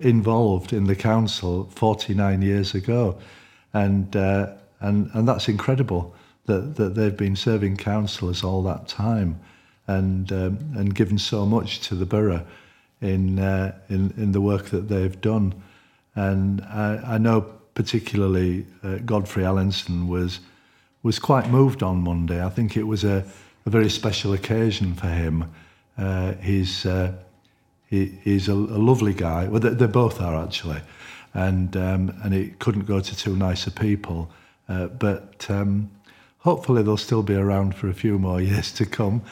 involved 0.00 0.72
in 0.72 0.84
the 0.84 0.94
council 0.94 1.68
49 1.74 2.42
years 2.42 2.74
ago. 2.74 3.18
And, 3.72 4.14
uh, 4.14 4.52
and, 4.80 5.10
and 5.14 5.26
that's 5.26 5.48
incredible 5.48 6.14
that, 6.46 6.76
that 6.76 6.94
they've 6.94 7.16
been 7.16 7.36
serving 7.36 7.78
councillors 7.78 8.44
all 8.44 8.62
that 8.62 8.86
time 8.86 9.40
and, 9.86 10.30
um, 10.30 10.58
and 10.76 10.94
given 10.94 11.18
so 11.18 11.46
much 11.46 11.80
to 11.80 11.94
the 11.94 12.06
borough 12.06 12.46
in, 13.00 13.38
uh, 13.38 13.78
in, 13.88 14.12
in 14.16 14.32
the 14.32 14.40
work 14.40 14.66
that 14.66 14.88
they've 14.88 15.20
done. 15.20 15.54
And 16.14 16.60
I, 16.62 17.14
I 17.14 17.18
know 17.18 17.42
particularly 17.74 18.66
uh, 18.82 18.96
Godfrey 18.96 19.44
Allinson 19.44 20.08
was, 20.08 20.40
was 21.02 21.18
quite 21.18 21.48
moved 21.48 21.82
on 21.82 21.98
Monday. 21.98 22.44
I 22.44 22.48
think 22.48 22.76
it 22.76 22.84
was 22.84 23.04
a, 23.04 23.24
a 23.66 23.70
very 23.70 23.88
special 23.88 24.32
occasion 24.32 24.94
for 24.94 25.06
him. 25.06 25.52
Uh, 25.96 26.32
he's, 26.34 26.84
uh, 26.86 27.12
he, 27.88 28.06
he's 28.22 28.48
a, 28.48 28.52
a 28.52 28.80
lovely 28.80 29.14
guy. 29.14 29.46
Well, 29.46 29.60
they, 29.60 29.70
they 29.70 29.86
both 29.86 30.20
are 30.20 30.42
actually. 30.42 30.80
And, 31.34 31.76
um, 31.76 32.18
and 32.24 32.34
it 32.34 32.58
couldn't 32.58 32.86
go 32.86 33.00
to 33.00 33.16
two 33.16 33.36
nicer 33.36 33.70
people. 33.70 34.30
Uh, 34.68 34.86
but 34.86 35.46
um, 35.48 35.90
hopefully 36.38 36.82
they'll 36.82 36.96
still 36.96 37.22
be 37.22 37.34
around 37.34 37.74
for 37.74 37.88
a 37.88 37.94
few 37.94 38.18
more 38.18 38.40
years 38.50 38.72
to 38.72 38.86
come. 38.86 39.22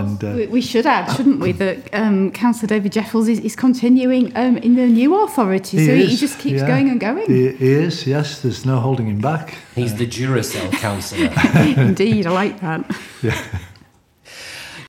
And 0.00 0.24
uh, 0.24 0.32
we, 0.34 0.46
we, 0.46 0.60
should 0.60 0.86
add, 0.86 1.14
shouldn't 1.14 1.40
we, 1.40 1.52
that 1.52 1.92
um, 1.92 2.30
Councillor 2.32 2.68
David 2.68 2.92
Jeffels 2.92 3.28
is, 3.28 3.40
is 3.40 3.56
continuing 3.56 4.36
um, 4.36 4.56
in 4.58 4.74
the 4.74 4.86
new 4.86 5.22
authority, 5.22 5.78
he 5.78 5.86
so 5.86 5.92
is, 5.92 6.10
he 6.10 6.16
just 6.16 6.38
keeps 6.38 6.60
yeah. 6.60 6.66
going 6.66 6.88
and 6.88 7.00
going. 7.00 7.26
He, 7.26 7.52
he, 7.52 7.72
is, 7.72 8.06
yes. 8.06 8.40
There's 8.40 8.64
no 8.64 8.78
holding 8.80 9.06
him 9.06 9.20
back. 9.20 9.56
He's 9.74 9.92
uh, 9.92 9.96
the 9.96 10.06
Duracell 10.06 10.72
councillor. 10.72 11.32
Indeed, 11.82 12.26
I 12.26 12.30
like 12.30 12.60
that. 12.60 12.96
Yeah. 13.22 13.58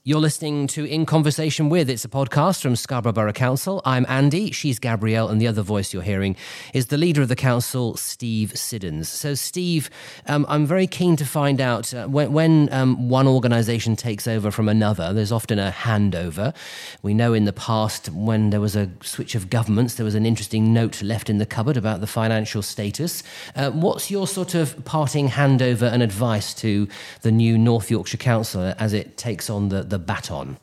You're 0.05 0.19
listening 0.19 0.67
to 0.67 0.83
In 0.83 1.05
Conversation 1.05 1.69
With. 1.69 1.89
It's 1.89 2.03
a 2.03 2.09
podcast 2.09 2.61
from 2.61 2.75
Scarborough 2.75 3.13
Borough 3.13 3.31
Council. 3.31 3.81
I'm 3.85 4.05
Andy, 4.09 4.51
she's 4.51 4.77
Gabrielle, 4.77 5.29
and 5.29 5.39
the 5.39 5.47
other 5.47 5.61
voice 5.61 5.93
you're 5.93 6.03
hearing 6.03 6.35
is 6.73 6.87
the 6.87 6.97
leader 6.97 7.21
of 7.21 7.29
the 7.29 7.37
council, 7.37 7.95
Steve 7.95 8.51
Siddons. 8.57 9.07
So, 9.07 9.33
Steve, 9.33 9.89
um, 10.27 10.45
I'm 10.49 10.65
very 10.65 10.87
keen 10.87 11.15
to 11.15 11.25
find 11.25 11.61
out 11.61 11.93
uh, 11.93 12.07
when, 12.07 12.33
when 12.33 12.73
um, 12.73 13.07
one 13.07 13.29
organisation 13.29 13.95
takes 13.95 14.27
over 14.27 14.51
from 14.51 14.67
another, 14.67 15.13
there's 15.13 15.31
often 15.31 15.57
a 15.57 15.71
handover. 15.71 16.53
We 17.01 17.13
know 17.13 17.33
in 17.33 17.45
the 17.45 17.53
past, 17.53 18.09
when 18.09 18.49
there 18.49 18.59
was 18.59 18.75
a 18.75 18.89
switch 19.03 19.35
of 19.35 19.49
governments, 19.49 19.95
there 19.95 20.03
was 20.03 20.15
an 20.15 20.25
interesting 20.25 20.73
note 20.73 21.01
left 21.01 21.29
in 21.29 21.37
the 21.37 21.45
cupboard 21.45 21.77
about 21.77 22.01
the 22.01 22.07
financial 22.07 22.61
status. 22.61 23.23
Uh, 23.55 23.71
what's 23.71 24.11
your 24.11 24.27
sort 24.27 24.53
of 24.53 24.83
parting 24.83 25.29
handover 25.29 25.89
and 25.89 26.03
advice 26.03 26.53
to 26.55 26.89
the 27.21 27.31
new 27.31 27.57
North 27.57 27.89
Yorkshire 27.89 28.17
Council 28.17 28.73
as 28.77 28.91
it 28.91 29.15
takes 29.15 29.49
on 29.49 29.69
the 29.69 29.92
the 29.92 29.92
baton? 29.99 30.58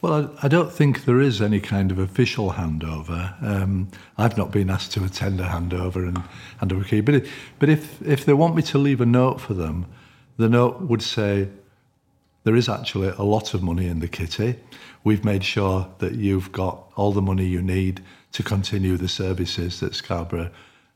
Well, 0.00 0.34
I, 0.42 0.48
don't 0.48 0.72
think 0.72 1.04
there 1.04 1.20
is 1.20 1.40
any 1.40 1.60
kind 1.60 1.92
of 1.92 1.98
official 1.98 2.54
handover. 2.54 3.40
Um, 3.40 3.88
I've 4.18 4.36
not 4.36 4.50
been 4.50 4.68
asked 4.68 4.90
to 4.92 5.04
attend 5.04 5.40
a 5.40 5.44
handover 5.44 6.08
and 6.08 6.18
hand 6.58 6.72
over 6.72 6.82
key. 6.82 7.00
But, 7.00 7.24
but 7.60 7.68
if, 7.68 8.02
if 8.02 8.24
they 8.24 8.32
want 8.32 8.56
me 8.56 8.62
to 8.62 8.78
leave 8.78 9.00
a 9.00 9.06
note 9.06 9.40
for 9.40 9.54
them, 9.54 9.86
the 10.38 10.48
note 10.48 10.80
would 10.80 11.02
say, 11.02 11.48
there 12.44 12.56
is 12.56 12.68
actually 12.68 13.10
a 13.10 13.22
lot 13.22 13.54
of 13.54 13.62
money 13.62 13.86
in 13.86 14.00
the 14.00 14.08
kitty. 14.08 14.58
We've 15.04 15.24
made 15.24 15.44
sure 15.44 15.88
that 15.98 16.16
you've 16.16 16.50
got 16.50 16.84
all 16.96 17.12
the 17.12 17.22
money 17.22 17.46
you 17.46 17.62
need 17.62 18.02
to 18.32 18.42
continue 18.42 18.96
the 18.96 19.06
services 19.06 19.78
that 19.78 19.94
Scarborough 19.94 20.50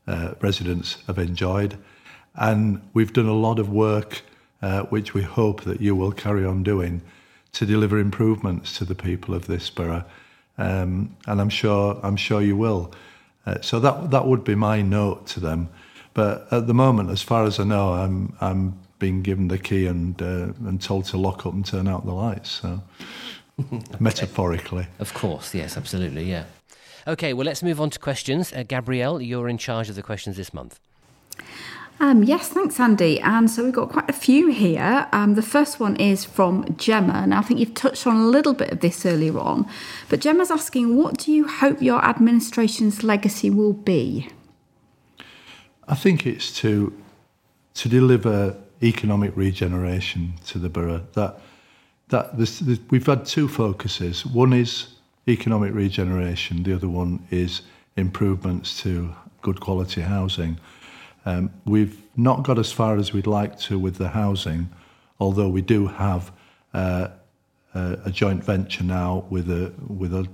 uh, 0.05 0.33
residents 0.41 0.97
have 1.07 1.17
enjoyed. 1.17 1.77
And 2.35 2.81
we've 2.93 3.13
done 3.13 3.27
a 3.27 3.33
lot 3.33 3.59
of 3.59 3.69
work 3.69 4.23
uh, 4.61 4.81
which 4.83 5.13
we 5.13 5.21
hope 5.21 5.63
that 5.63 5.79
you 5.79 5.95
will 5.95 6.11
carry 6.11 6.43
on 6.45 6.63
doing 6.63 7.01
to 7.53 7.65
deliver 7.65 7.97
improvements 7.97 8.77
to 8.77 8.85
the 8.85 8.95
people 8.95 9.33
of 9.33 9.47
this 9.47 9.69
borough, 9.69 10.03
um, 10.57 11.15
and 11.27 11.41
I'm 11.41 11.49
sure 11.49 11.99
I'm 12.03 12.17
sure 12.17 12.41
you 12.41 12.55
will. 12.55 12.93
Uh, 13.45 13.61
so 13.61 13.79
that 13.79 14.11
that 14.11 14.27
would 14.27 14.43
be 14.43 14.55
my 14.55 14.81
note 14.81 15.27
to 15.27 15.39
them. 15.39 15.69
But 16.13 16.47
at 16.51 16.67
the 16.67 16.73
moment, 16.73 17.11
as 17.11 17.21
far 17.21 17.45
as 17.45 17.59
I 17.59 17.63
know, 17.63 17.93
I'm 17.93 18.35
I'm 18.41 18.79
being 18.99 19.21
given 19.21 19.47
the 19.47 19.57
key 19.57 19.85
and 19.85 20.21
uh, 20.21 20.53
and 20.67 20.81
told 20.81 21.05
to 21.05 21.17
lock 21.17 21.45
up 21.45 21.53
and 21.53 21.65
turn 21.65 21.87
out 21.87 22.05
the 22.05 22.13
lights. 22.13 22.49
So 22.49 22.81
metaphorically, 23.99 24.87
of 24.99 25.13
course, 25.13 25.53
yes, 25.53 25.77
absolutely, 25.77 26.23
yeah. 26.23 26.45
Okay, 27.07 27.33
well, 27.33 27.45
let's 27.45 27.63
move 27.63 27.79
on 27.79 27.89
to 27.91 27.99
questions. 27.99 28.51
Uh, 28.51 28.63
Gabrielle, 28.67 29.21
you're 29.21 29.47
in 29.47 29.57
charge 29.57 29.87
of 29.87 29.95
the 29.95 30.03
questions 30.03 30.35
this 30.35 30.53
month. 30.53 30.77
Um, 31.99 32.23
yes, 32.23 32.49
thanks, 32.49 32.79
Andy. 32.79 33.19
And 33.21 33.49
so 33.49 33.63
we've 33.63 33.73
got 33.73 33.89
quite 33.89 34.09
a 34.09 34.13
few 34.13 34.49
here. 34.51 35.07
Um, 35.11 35.33
the 35.33 35.41
first 35.41 35.79
one 35.79 35.95
is 35.95 36.25
from 36.25 36.75
Gemma. 36.77 37.25
Now, 37.25 37.39
I 37.39 37.41
think 37.41 37.59
you've 37.59 37.73
touched 37.73 38.05
on 38.05 38.15
a 38.17 38.25
little 38.25 38.53
bit 38.53 38.69
of 38.71 38.81
this 38.81 39.05
earlier 39.05 39.39
on, 39.39 39.67
but 40.07 40.19
Gemma's 40.19 40.51
asking, 40.51 40.95
what 40.95 41.17
do 41.17 41.31
you 41.31 41.47
hope 41.47 41.81
your 41.81 42.03
administration's 42.05 43.03
legacy 43.03 43.49
will 43.49 43.73
be? 43.73 44.29
I 45.87 45.95
think 45.95 46.25
it's 46.25 46.53
to 46.59 46.93
to 47.75 47.89
deliver 47.89 48.55
economic 48.81 49.35
regeneration 49.35 50.33
to 50.47 50.59
the 50.59 50.69
borough. 50.69 51.05
That 51.13 51.39
that 52.09 52.37
this, 52.37 52.59
this, 52.59 52.79
we've 52.89 53.05
had 53.05 53.25
two 53.25 53.47
focuses. 53.47 54.25
One 54.25 54.53
is 54.53 54.87
economic 55.27 55.73
regeneration. 55.73 56.63
The 56.63 56.73
other 56.73 56.89
one 56.89 57.25
is 57.31 57.61
improvements 57.95 58.81
to 58.81 59.13
good 59.41 59.59
quality 59.59 60.01
housing. 60.01 60.59
Um, 61.27 61.51
we've 61.65 62.01
not 62.15 62.43
got 62.43 62.57
as 62.57 62.71
far 62.71 62.95
as 62.95 63.11
we'd 63.11 63.27
like 63.27 63.59
to 63.67 63.77
with 63.77 63.97
the 63.97 64.07
housing, 64.07 64.69
although 65.19 65.49
we 65.49 65.61
do 65.61 65.87
have 65.87 66.31
uh, 66.73 67.09
a, 67.75 67.97
a 68.05 68.11
joint 68.11 68.45
venture 68.45 68.85
now 68.85 69.25
with 69.29 69.51
a 69.51 69.73
with 69.89 70.13
a 70.13 70.25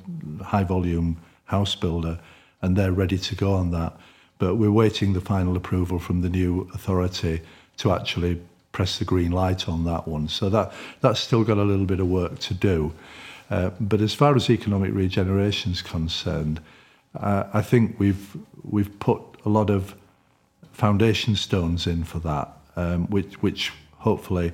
high 0.44 0.64
volume 0.64 1.18
house 1.46 1.74
builder, 1.74 2.20
and 2.62 2.76
they're 2.76 2.92
ready 2.92 3.18
to 3.18 3.36
go 3.36 3.54
on 3.54 3.72
that. 3.72 3.98
But 4.38 4.58
we're 4.58 4.72
waiting 4.72 5.14
the 5.14 5.22
final 5.22 5.58
approval 5.58 5.98
from 5.98 6.22
the 6.22 6.30
new 6.30 6.70
authority 6.76 7.42
to 7.78 7.92
actually 7.92 8.40
press 8.72 9.00
the 9.00 9.06
green 9.06 9.32
light 9.32 9.68
on 9.68 9.86
that 9.86 10.08
one. 10.08 10.28
So 10.28 10.48
that 10.52 10.74
that's 11.02 11.20
still 11.20 11.44
got 11.44 11.58
a 11.58 11.64
little 11.64 11.88
bit 11.88 12.02
of 12.02 12.08
work 12.08 12.38
to 12.40 12.54
do. 12.54 12.94
Uh, 13.50 13.72
but 13.80 14.00
as 14.00 14.14
far 14.14 14.36
as 14.36 14.48
economic 14.48 14.94
regeneration 14.94 15.72
is 15.72 15.82
concerned, 15.82 16.60
uh, 17.20 17.46
I 17.52 17.64
think 17.64 18.00
we've 18.00 18.38
we've 18.62 19.00
put 19.00 19.24
a 19.44 19.50
lot 19.50 19.72
of 19.72 19.96
foundation 20.74 21.36
stones 21.36 21.88
in 21.88 22.04
for 22.04 22.20
that, 22.20 22.50
um, 22.76 23.08
which, 23.08 23.42
which 23.42 23.72
hopefully 24.00 24.52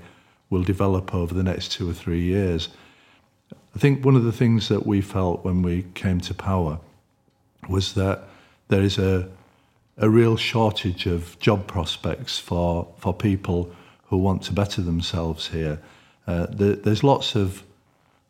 will 0.50 0.64
develop 0.64 1.14
over 1.16 1.34
the 1.34 1.44
next 1.44 1.72
two 1.72 1.90
or 1.90 1.94
three 1.94 2.22
years. 2.22 2.70
I 3.76 3.80
think 3.80 4.04
one 4.04 4.16
of 4.16 4.24
the 4.24 4.32
things 4.32 4.68
that 4.68 4.86
we 4.86 5.02
felt 5.02 5.44
when 5.44 5.62
we 5.62 5.86
came 5.94 6.20
to 6.22 6.34
power 6.34 6.80
was 7.68 7.94
that 7.94 8.24
there 8.68 8.82
is 8.82 8.98
a, 8.98 9.30
a 9.98 10.10
real 10.10 10.38
shortage 10.38 11.06
of 11.06 11.40
job 11.40 11.68
prospects 11.68 12.38
for, 12.38 12.88
for 12.98 13.14
people 13.14 13.74
who 14.08 14.18
want 14.18 14.44
to 14.44 14.54
better 14.54 14.82
themselves 14.82 15.48
here. 15.48 15.80
Uh, 16.28 16.48
the, 16.48 16.76
there's 16.84 17.04
lots 17.04 17.36
of 17.36 17.64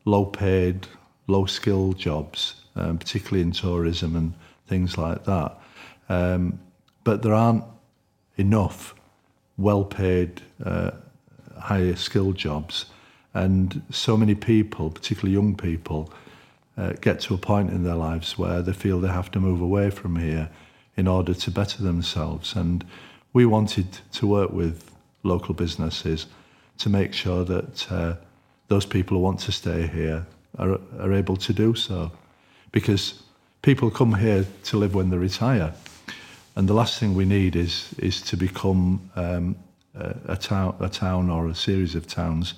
low 0.06 0.26
paid, 0.26 0.88
low 1.28 1.46
skilled 1.46 1.98
jobs, 1.98 2.56
um, 2.76 2.98
particularly 2.98 3.42
in 3.42 3.52
tourism 3.52 4.16
and 4.16 4.34
things 4.68 4.98
like 4.98 5.24
that. 5.26 5.58
Um, 6.10 6.60
but 7.04 7.22
there 7.22 7.34
aren't 7.34 7.64
enough 8.40 8.96
well 9.58 9.84
paid, 9.84 10.42
uh, 10.64 10.92
higher 11.60 11.96
skilled 11.96 12.38
jobs. 12.38 12.86
And 13.34 13.82
so 13.92 14.18
many 14.18 14.34
people, 14.34 14.90
particularly 14.90 15.34
young 15.34 15.56
people, 15.56 16.12
uh, 16.78 16.94
get 17.02 17.20
to 17.20 17.34
a 17.34 17.38
point 17.38 17.70
in 17.70 17.84
their 17.84 17.96
lives 17.96 18.38
where 18.38 18.62
they 18.62 18.74
feel 18.74 19.00
they 19.00 19.10
have 19.10 19.30
to 19.32 19.40
move 19.40 19.62
away 19.62 19.90
from 19.90 20.16
here 20.16 20.50
in 20.96 21.08
order 21.08 21.34
to 21.34 21.52
better 21.52 21.84
themselves. 21.84 22.56
And 22.56 22.86
we 23.34 23.46
wanted 23.46 24.00
to 24.14 24.26
work 24.26 24.52
with 24.52 24.90
local 25.24 25.54
businesses 25.54 26.26
to 26.78 26.90
make 26.90 27.14
sure 27.14 27.44
that 27.44 27.92
uh, 27.92 28.16
those 28.70 28.86
people 28.86 29.18
who 29.18 29.24
want 29.24 29.40
to 29.42 29.52
stay 29.52 29.88
here 29.88 30.26
are, 30.58 30.80
are 31.00 31.14
able 31.14 31.36
to 31.36 31.54
do 31.54 31.76
so. 31.76 32.12
Because 32.72 33.22
people 33.62 33.92
come 33.92 34.14
here 34.14 34.46
to 34.64 34.78
live 34.78 34.96
when 34.96 35.10
they 35.10 35.18
retire. 35.18 35.74
And 36.60 36.68
the 36.68 36.74
last 36.74 37.00
thing 37.00 37.16
we 37.16 37.24
need 37.24 37.56
is 37.56 37.96
is 38.00 38.22
to 38.24 38.36
become 38.36 39.10
um, 39.16 39.56
a, 39.96 40.34
a 40.34 40.36
town 40.36 40.76
a 40.82 40.90
town 40.90 41.30
or 41.30 41.48
a 41.48 41.56
series 41.56 41.96
of 41.96 42.06
towns 42.06 42.56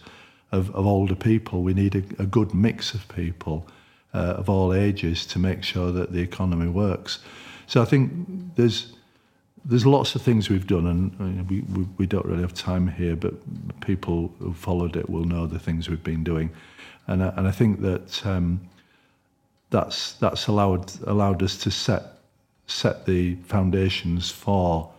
of, 0.52 0.72
of 0.76 0.88
older 0.88 1.14
people. 1.14 1.62
We 1.62 1.76
need 1.76 1.94
a, 1.94 2.24
a 2.24 2.26
good 2.26 2.52
mix 2.52 2.96
of 2.96 3.08
people 3.10 3.68
uh, 4.16 4.38
of 4.40 4.50
all 4.50 4.74
ages 4.74 5.28
to 5.28 5.38
make 5.40 5.62
sure 5.64 5.92
that 5.92 6.14
the 6.14 6.20
economy 6.20 6.68
works. 6.68 7.20
So 7.68 7.80
I 7.80 7.86
think 7.86 8.12
there's 8.56 8.94
there's 9.66 9.86
lots 9.86 10.16
of 10.16 10.24
things 10.24 10.50
we've 10.50 10.66
done, 10.66 10.88
and 10.88 11.48
we, 11.48 11.62
we, 11.62 11.88
we 12.00 12.08
don't 12.08 12.26
really 12.26 12.42
have 12.42 12.56
time 12.56 12.88
here, 12.88 13.16
but 13.16 13.34
people 13.82 14.34
who 14.40 14.54
followed 14.54 14.96
it 14.96 15.12
will 15.12 15.26
know 15.26 15.46
the 15.46 15.60
things 15.60 15.88
we've 15.88 16.04
been 16.04 16.24
doing, 16.24 16.50
and 17.06 17.24
I, 17.24 17.28
and 17.38 17.48
I 17.48 17.52
think 17.52 17.82
that 17.82 18.26
um, 18.26 18.62
that's 19.70 20.14
that's 20.14 20.48
allowed 20.48 20.92
allowed 21.06 21.44
us 21.44 21.56
to 21.58 21.70
set 21.70 22.21
set 22.72 23.06
the 23.06 23.36
foundations 23.44 24.32
for 24.32 24.92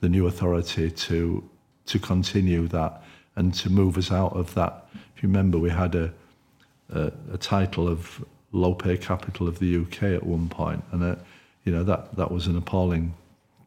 the 0.00 0.08
new 0.08 0.26
authority 0.26 0.90
to 0.90 1.48
to 1.86 1.98
continue 1.98 2.68
that 2.68 3.02
and 3.36 3.52
to 3.54 3.68
move 3.68 3.98
us 3.98 4.12
out 4.12 4.32
of 4.36 4.54
that. 4.54 4.86
If 5.16 5.22
you 5.22 5.28
remember, 5.28 5.58
we 5.58 5.70
had 5.70 5.94
a 5.94 6.12
a, 6.92 7.12
a 7.32 7.38
title 7.38 7.88
of 7.88 8.24
low 8.52 8.74
pay 8.74 8.96
capital 8.96 9.46
of 9.48 9.58
the 9.58 9.76
UK 9.76 10.02
at 10.02 10.24
one 10.24 10.48
point, 10.48 10.82
and 10.92 11.16
you 11.64 11.72
know 11.72 11.84
that 11.84 12.16
that 12.16 12.30
was 12.30 12.46
an 12.46 12.56
appalling 12.56 13.14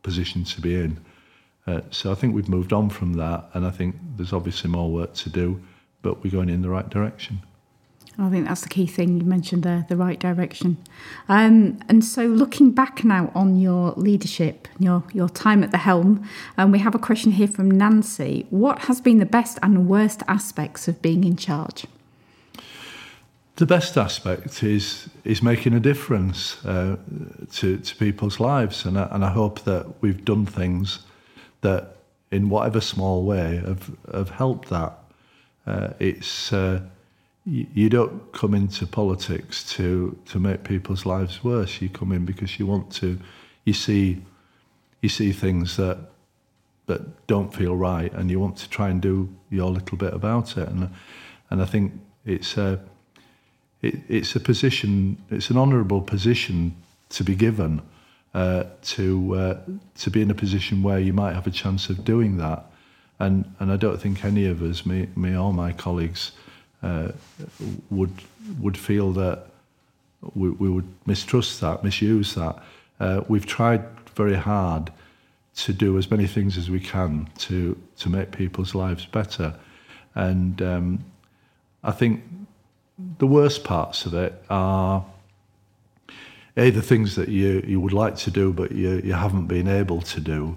position 0.02 0.44
to 0.44 0.62
be 0.62 0.76
in. 0.76 1.00
Uh, 1.66 1.82
so 1.92 2.12
I 2.12 2.16
think 2.16 2.36
we've 2.36 2.50
moved 2.50 2.74
on 2.74 2.90
from 2.90 3.14
that, 3.14 3.50
and 3.54 3.66
I 3.66 3.72
think 3.72 3.96
there's 4.18 4.34
obviously 4.34 4.70
more 4.70 4.92
work 4.92 5.14
to 5.16 5.30
do, 5.30 5.62
but 6.02 6.24
we're 6.24 6.32
going 6.32 6.50
in 6.50 6.62
the 6.62 6.70
right 6.70 6.90
direction. 6.90 7.40
I 8.18 8.30
think 8.30 8.48
that's 8.48 8.62
the 8.62 8.70
key 8.70 8.86
thing 8.86 9.18
you 9.18 9.24
mentioned 9.24 9.64
there, 9.64 9.86
the 9.90 9.98
right 9.98 10.20
direction. 10.20 10.78
Um, 11.28 11.80
and 11.90 12.06
so, 12.06 12.26
looking 12.26 12.72
back 12.72 13.04
now 13.04 13.32
on 13.34 13.60
your 13.60 13.94
leadership, 13.94 14.68
your 14.78 15.04
your 15.14 15.30
time 15.30 15.64
at 15.64 15.72
the 15.72 15.80
helm, 15.80 16.28
um, 16.58 16.72
we 16.72 16.80
have 16.80 16.94
a 16.94 17.00
question 17.00 17.32
here 17.32 17.48
from 17.48 17.72
Nancy. 17.72 18.46
What 18.52 18.80
has 18.84 19.02
been 19.02 19.18
the 19.18 19.26
best 19.26 19.58
and 19.64 19.88
worst 19.88 20.22
aspects 20.28 20.88
of 20.88 21.02
being 21.02 21.24
in 21.24 21.38
charge? 21.38 21.86
The 23.56 23.66
best 23.66 23.98
aspect 23.98 24.64
is 24.64 25.10
is 25.24 25.42
making 25.42 25.74
a 25.74 25.80
difference 25.80 26.64
uh, 26.66 26.98
to 27.54 27.78
to 27.78 27.96
people's 27.96 28.40
lives, 28.40 28.86
and 28.86 28.98
I, 28.98 29.08
and 29.12 29.26
I 29.26 29.32
hope 29.32 29.62
that 29.62 29.86
we've 30.02 30.24
done 30.24 30.46
things 30.46 31.00
that 31.62 31.96
in 32.32 32.50
whatever 32.50 32.82
small 32.82 33.24
way, 33.26 33.62
have 33.66 33.92
have 34.12 34.30
helped 34.30 34.70
that. 34.70 35.00
Uh, 35.66 35.90
it's 36.00 36.52
uh, 36.52 36.82
you, 37.46 37.90
don't 37.90 38.32
come 38.32 38.54
into 38.54 38.88
politics 38.88 39.64
to 39.74 40.18
to 40.28 40.40
make 40.40 40.64
people's 40.64 41.06
lives 41.06 41.44
worse. 41.44 41.82
You 41.82 41.90
come 41.90 42.12
in 42.12 42.26
because 42.26 42.58
you 42.58 42.66
want 42.66 42.92
to. 42.94 43.20
You 43.66 43.74
see, 43.74 44.22
you 45.02 45.10
see 45.10 45.32
things 45.32 45.76
that 45.78 45.98
that 46.86 47.28
don't 47.28 47.54
feel 47.54 47.76
right, 47.76 48.14
and 48.14 48.30
you 48.32 48.40
want 48.40 48.58
to 48.58 48.70
try 48.70 48.90
and 48.90 49.02
do 49.02 49.30
your 49.50 49.70
little 49.70 49.98
bit 49.98 50.14
about 50.14 50.58
it. 50.58 50.70
And 50.70 50.90
and 51.50 51.62
I 51.62 51.66
think 51.66 51.94
it's 52.26 52.58
a 52.58 52.80
it, 53.82 53.96
it's 54.08 54.36
a 54.36 54.40
position. 54.40 55.22
It's 55.30 55.50
an 55.50 55.58
honourable 55.58 56.02
position 56.02 56.76
to 57.10 57.24
be 57.24 57.36
given. 57.36 57.82
Uh, 58.34 58.64
to 58.82 59.36
uh, 59.36 59.60
to 59.96 60.10
be 60.10 60.20
in 60.20 60.32
a 60.32 60.34
position 60.34 60.82
where 60.82 60.98
you 60.98 61.14
might 61.14 61.36
have 61.36 61.46
a 61.46 61.52
chance 61.52 61.88
of 61.90 62.04
doing 62.04 62.38
that, 62.38 62.66
and 63.20 63.46
and 63.60 63.72
I 63.72 63.78
don't 63.78 64.02
think 64.02 64.26
any 64.26 64.48
of 64.48 64.64
us, 64.64 64.88
me 64.88 65.08
me 65.16 65.38
or 65.38 65.54
my 65.54 65.72
colleagues, 65.72 66.32
uh, 66.84 67.12
would 67.90 68.14
would 68.60 68.78
feel 68.78 69.12
that 69.14 69.48
we, 70.36 70.50
we 70.50 70.70
would 70.70 70.88
mistrust 71.06 71.62
that, 71.62 71.84
misuse 71.84 72.36
that. 72.36 72.62
Uh, 73.00 73.22
we've 73.28 73.46
tried 73.46 73.84
very 74.16 74.36
hard 74.36 74.92
to 75.56 75.74
do 75.74 75.98
as 75.98 76.10
many 76.10 76.28
things 76.28 76.58
as 76.58 76.70
we 76.70 76.80
can 76.80 77.30
to 77.38 77.78
to 77.98 78.10
make 78.10 78.32
people's 78.32 78.76
lives 78.76 79.06
better, 79.06 79.56
and 80.16 80.62
um, 80.62 81.04
I 81.84 81.92
think 81.92 82.24
the 83.18 83.28
worst 83.28 83.64
parts 83.64 84.06
of 84.06 84.14
it 84.14 84.44
are 84.50 85.06
a 86.58 86.70
the 86.70 86.82
things 86.82 87.16
that 87.16 87.30
you 87.30 87.64
you 87.68 87.80
would 87.80 87.94
like 87.94 88.16
to 88.16 88.32
do 88.32 88.54
but 88.54 88.72
you 88.72 89.02
you 89.04 89.14
haven't 89.14 89.48
been 89.48 89.68
able 89.68 90.02
to 90.02 90.20
do 90.20 90.56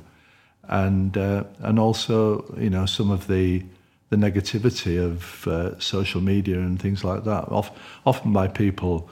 and 0.68 1.16
uh, 1.16 1.44
and 1.60 1.78
also 1.78 2.44
you 2.58 2.70
know 2.70 2.86
some 2.86 3.10
of 3.10 3.26
the 3.26 3.62
the 4.10 4.16
negativity 4.16 5.02
of 5.02 5.46
uh, 5.48 5.78
social 5.80 6.20
media 6.20 6.58
and 6.58 6.80
things 6.80 7.02
like 7.02 7.24
that 7.24 7.44
often 8.04 8.32
by 8.32 8.48
people 8.48 9.08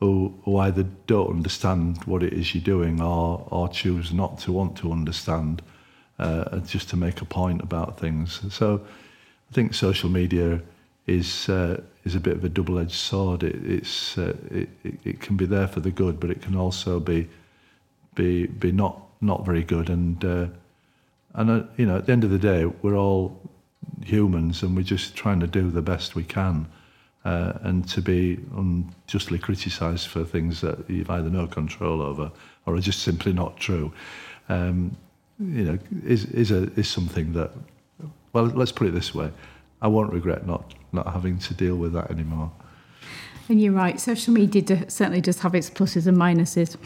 who 0.00 0.34
who 0.44 0.58
either 0.58 0.84
don't 1.06 1.30
understand 1.30 2.02
what 2.04 2.22
it 2.22 2.32
is 2.32 2.54
you're 2.54 2.62
doing 2.62 3.00
or 3.00 3.46
or 3.50 3.68
choose 3.68 4.12
not 4.12 4.38
to 4.38 4.52
want 4.52 4.76
to 4.76 4.92
understand 4.92 5.62
uh, 6.18 6.58
just 6.60 6.88
to 6.90 6.96
make 6.96 7.20
a 7.20 7.24
point 7.24 7.62
about 7.62 7.98
things 7.98 8.42
so 8.52 8.80
I 9.50 9.54
think 9.54 9.74
social 9.74 10.10
media 10.10 10.60
is 11.06 11.48
uh, 11.48 11.80
is 12.04 12.14
a 12.14 12.20
bit 12.20 12.36
of 12.36 12.44
a 12.44 12.48
double-edged 12.48 12.92
sword. 12.92 13.42
It, 13.42 13.56
it's 13.64 14.18
uh, 14.18 14.34
it, 14.50 14.68
it 15.04 15.20
can 15.20 15.36
be 15.36 15.46
there 15.46 15.68
for 15.68 15.80
the 15.80 15.90
good, 15.90 16.18
but 16.20 16.30
it 16.30 16.42
can 16.42 16.56
also 16.56 17.00
be 17.00 17.28
be 18.14 18.46
be 18.46 18.72
not 18.72 19.00
not 19.20 19.46
very 19.46 19.62
good. 19.62 19.88
And 19.88 20.24
uh, 20.24 20.46
and 21.34 21.50
uh, 21.50 21.62
you 21.76 21.86
know, 21.86 21.96
at 21.96 22.06
the 22.06 22.12
end 22.12 22.24
of 22.24 22.30
the 22.30 22.38
day, 22.38 22.66
we're 22.82 22.96
all 22.96 23.40
humans, 24.04 24.62
and 24.62 24.76
we're 24.76 24.82
just 24.82 25.14
trying 25.14 25.40
to 25.40 25.46
do 25.46 25.70
the 25.70 25.82
best 25.82 26.14
we 26.14 26.24
can. 26.24 26.66
Uh, 27.24 27.58
and 27.62 27.88
to 27.88 28.00
be 28.00 28.38
unjustly 28.56 29.36
criticised 29.36 30.06
for 30.06 30.22
things 30.22 30.60
that 30.60 30.88
you've 30.88 31.10
either 31.10 31.28
no 31.28 31.44
control 31.44 32.00
over 32.00 32.30
or 32.66 32.76
are 32.76 32.80
just 32.80 33.00
simply 33.02 33.32
not 33.32 33.56
true, 33.56 33.92
um, 34.48 34.96
you 35.40 35.64
know, 35.64 35.78
is 36.04 36.26
is 36.26 36.52
a 36.52 36.70
is 36.78 36.88
something 36.88 37.32
that. 37.32 37.50
Well, 38.32 38.44
let's 38.44 38.70
put 38.70 38.86
it 38.86 38.92
this 38.92 39.12
way: 39.12 39.32
I 39.82 39.88
won't 39.88 40.12
regret 40.12 40.46
not 40.46 40.74
not 40.92 41.12
having 41.12 41.38
to 41.38 41.54
deal 41.54 41.76
with 41.76 41.94
that 41.94 42.12
anymore. 42.12 42.52
And 43.48 43.60
you're 43.60 43.72
right, 43.72 44.00
social 44.00 44.32
media 44.32 44.88
certainly 44.88 45.20
does 45.20 45.40
have 45.40 45.54
its 45.54 45.70
pluses 45.70 46.06
and 46.06 46.16
minuses. 46.16 46.76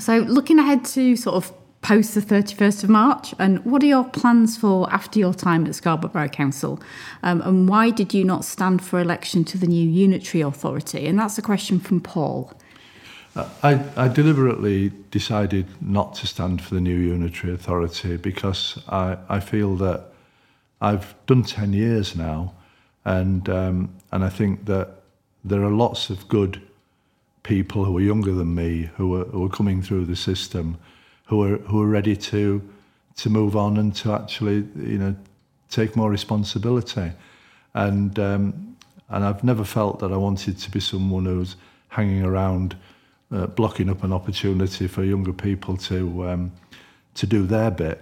So, 0.00 0.18
looking 0.18 0.58
ahead 0.58 0.84
to 0.86 1.16
sort 1.16 1.36
of 1.36 1.52
post 1.82 2.14
the 2.14 2.20
31st 2.20 2.84
of 2.84 2.90
March, 2.90 3.34
and 3.38 3.64
what 3.64 3.82
are 3.82 3.86
your 3.86 4.04
plans 4.04 4.56
for 4.56 4.90
after 4.92 5.18
your 5.18 5.34
time 5.34 5.66
at 5.66 5.74
Scarborough 5.74 6.10
Borough 6.10 6.28
Council? 6.28 6.80
Um, 7.22 7.42
and 7.42 7.68
why 7.68 7.90
did 7.90 8.14
you 8.14 8.24
not 8.24 8.44
stand 8.44 8.82
for 8.82 9.00
election 9.00 9.44
to 9.44 9.58
the 9.58 9.66
new 9.66 9.88
unitary 9.88 10.42
authority? 10.42 11.06
And 11.06 11.18
that's 11.18 11.36
a 11.38 11.42
question 11.42 11.80
from 11.80 12.00
Paul. 12.00 12.52
I, 13.34 13.82
I 13.96 14.08
deliberately 14.08 14.92
decided 15.10 15.66
not 15.80 16.14
to 16.16 16.26
stand 16.26 16.62
for 16.62 16.74
the 16.74 16.80
new 16.80 16.96
unitary 16.96 17.54
authority 17.54 18.16
because 18.16 18.78
I, 18.88 19.16
I 19.28 19.40
feel 19.40 19.74
that 19.76 20.08
I've 20.80 21.14
done 21.26 21.42
10 21.42 21.72
years 21.72 22.14
now 22.14 22.52
and 23.04 23.48
um, 23.48 23.94
and 24.12 24.24
I 24.24 24.28
think 24.28 24.66
that 24.66 24.96
there 25.44 25.62
are 25.62 25.70
lots 25.70 26.10
of 26.10 26.28
good 26.28 26.60
people 27.42 27.84
who 27.84 27.96
are 27.96 28.02
younger 28.02 28.32
than 28.32 28.54
me 28.54 28.90
who 28.96 29.20
are, 29.20 29.24
who 29.24 29.44
are 29.46 29.48
coming 29.48 29.82
through 29.82 30.04
the 30.04 30.16
system 30.16 30.76
who 31.32 31.42
are 31.42 31.56
who 31.68 31.80
are 31.82 31.86
ready 31.86 32.14
to 32.14 32.60
to 33.16 33.30
move 33.30 33.56
on 33.56 33.78
and 33.78 33.96
to 33.96 34.12
actually 34.12 34.56
you 34.76 34.98
know 34.98 35.16
take 35.70 35.96
more 35.96 36.10
responsibility 36.10 37.10
and 37.72 38.18
um, 38.18 38.76
and 39.08 39.24
I've 39.24 39.42
never 39.42 39.64
felt 39.64 40.00
that 40.00 40.12
I 40.12 40.18
wanted 40.18 40.58
to 40.58 40.70
be 40.70 40.80
someone 40.80 41.24
who's 41.24 41.56
hanging 41.88 42.22
around 42.22 42.76
uh, 43.30 43.46
blocking 43.46 43.88
up 43.88 44.04
an 44.04 44.12
opportunity 44.12 44.86
for 44.86 45.02
younger 45.02 45.32
people 45.32 45.78
to 45.88 46.28
um, 46.28 46.52
to 47.14 47.26
do 47.26 47.46
their 47.46 47.70
bit 47.70 47.98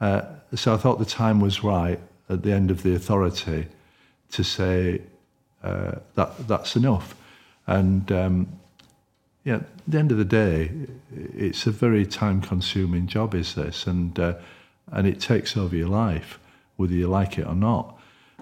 uh, 0.00 0.22
so 0.54 0.72
I 0.72 0.76
thought 0.76 1.00
the 1.00 1.04
time 1.04 1.40
was 1.40 1.64
right 1.64 1.98
at 2.28 2.42
the 2.44 2.52
end 2.52 2.70
of 2.70 2.84
the 2.84 2.94
authority 2.94 3.66
to 4.30 4.44
say 4.44 5.02
uh, 5.64 5.96
that 6.14 6.46
that's 6.46 6.76
enough. 6.76 7.16
And 7.66 8.10
um, 8.12 8.59
yeah, 9.44 9.56
at 9.56 9.66
the 9.88 9.98
end 9.98 10.12
of 10.12 10.18
the 10.18 10.24
day, 10.24 10.70
it's 11.36 11.66
a 11.66 11.70
very 11.70 12.06
time-consuming 12.06 13.06
job, 13.06 13.34
is 13.34 13.54
this, 13.54 13.86
and 13.86 14.18
uh, 14.18 14.34
and 14.92 15.06
it 15.06 15.20
takes 15.20 15.56
over 15.56 15.76
your 15.76 15.88
life, 15.88 16.38
whether 16.76 16.94
you 16.94 17.06
like 17.06 17.38
it 17.38 17.46
or 17.46 17.54
not. 17.54 17.98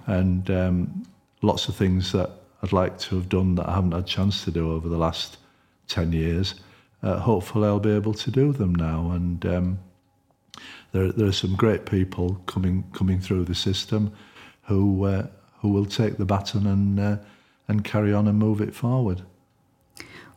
And 0.07 0.51
um, 0.51 1.07
lots 1.43 1.69
of 1.69 1.77
things 1.77 2.13
that 2.13 2.31
I'd 2.63 2.73
like 2.73 2.99
to 2.99 3.17
have 3.17 3.29
done 3.29 3.55
that 3.57 3.69
I 3.69 3.75
haven't 3.75 3.93
had 3.93 4.05
a 4.05 4.07
chance 4.07 4.45
to 4.45 4.51
do 4.51 4.73
over 4.73 4.89
the 4.89 4.97
last 4.97 5.37
ten 5.87 6.13
years. 6.13 6.55
Uh, 7.03 7.19
hopefully, 7.19 7.69
I'll 7.69 7.79
be 7.79 7.93
able 7.93 8.15
to 8.15 8.31
do 8.31 8.53
them 8.53 8.75
now. 8.75 9.13
And 9.13 9.47
um, 9.47 9.79
there, 10.93 11.13
there 11.13 11.29
are 11.29 11.33
some 11.33 11.55
great 11.55 11.87
people 11.87 12.41
coming 12.47 12.85
coming 12.93 13.21
through 13.21 13.45
the 13.45 13.55
system 13.55 14.13
who 14.63 15.05
uh, 15.05 15.27
who 15.61 15.69
will 15.69 15.87
take 15.87 16.17
the 16.17 16.25
baton 16.25 16.67
and 16.67 16.99
uh, 16.99 17.17
and 17.69 17.85
carry 17.85 18.13
on 18.13 18.27
and 18.27 18.39
move 18.39 18.61
it 18.61 18.75
forward. 18.75 19.23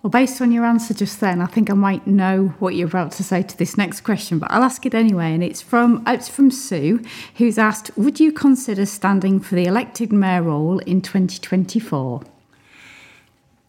Well, 0.04 0.10
based 0.10 0.42
on 0.42 0.52
your 0.52 0.66
answer 0.66 0.96
just 0.96 1.20
then, 1.20 1.42
I 1.42 1.46
think 1.46 1.70
I 1.70 1.76
might 1.76 2.08
know 2.08 2.56
what 2.58 2.74
you're 2.74 2.88
about 2.88 3.12
to 3.14 3.24
say 3.24 3.44
to 3.44 3.58
this 3.58 3.78
next 3.78 4.02
question, 4.02 4.40
but 4.40 4.50
I'll 4.50 4.64
ask 4.64 4.84
it 4.88 4.96
anyway. 4.96 5.34
And 5.34 5.44
it's 5.44 5.62
from 5.62 6.04
it's 6.08 6.28
from 6.28 6.50
Sue, 6.50 7.04
who's 7.36 7.60
asked, 7.60 7.92
"Would 7.96 8.20
you 8.20 8.32
consider 8.32 8.88
standing 8.88 9.40
for 9.40 9.54
the 9.54 9.66
elected 9.66 10.12
mayor 10.12 10.42
role 10.42 10.80
in 10.80 11.02
2024?" 11.02 12.24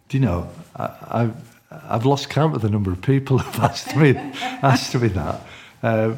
Do 0.09 0.17
you 0.17 0.25
know, 0.25 0.49
I, 0.75 0.91
I've 1.11 1.59
I've 1.71 2.07
lost 2.07 2.31
count 2.31 2.55
of 2.55 2.63
the 2.63 2.71
number 2.71 2.91
of 2.91 3.03
people 3.03 3.39
who've 3.39 3.63
asked 3.63 3.95
me 3.95 4.17
asked 4.63 4.95
me 4.95 5.09
that. 5.09 5.47
Uh, 5.83 6.15